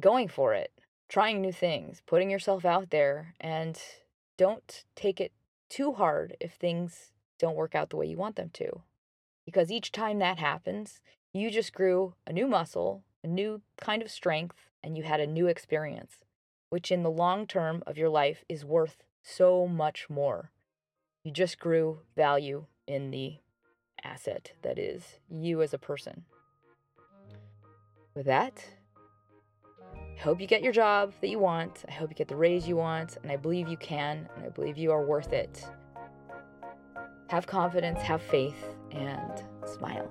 [0.00, 0.72] going for it,
[1.08, 3.78] trying new things, putting yourself out there, and
[4.38, 5.32] don't take it
[5.68, 8.82] too hard if things don't work out the way you want them to.
[9.44, 11.00] Because each time that happens,
[11.32, 15.26] you just grew a new muscle, a new kind of strength, and you had a
[15.26, 16.24] new experience,
[16.70, 20.50] which in the long term of your life is worth so much more
[21.24, 23.38] you just grew value in the
[24.04, 26.24] asset that is you as a person.
[28.14, 28.64] With that,
[29.94, 31.84] I hope you get your job that you want.
[31.88, 33.16] I hope you get the raise you want.
[33.22, 34.28] And I believe you can.
[34.36, 35.66] And I believe you are worth it.
[37.28, 40.10] Have confidence, have faith, and smile.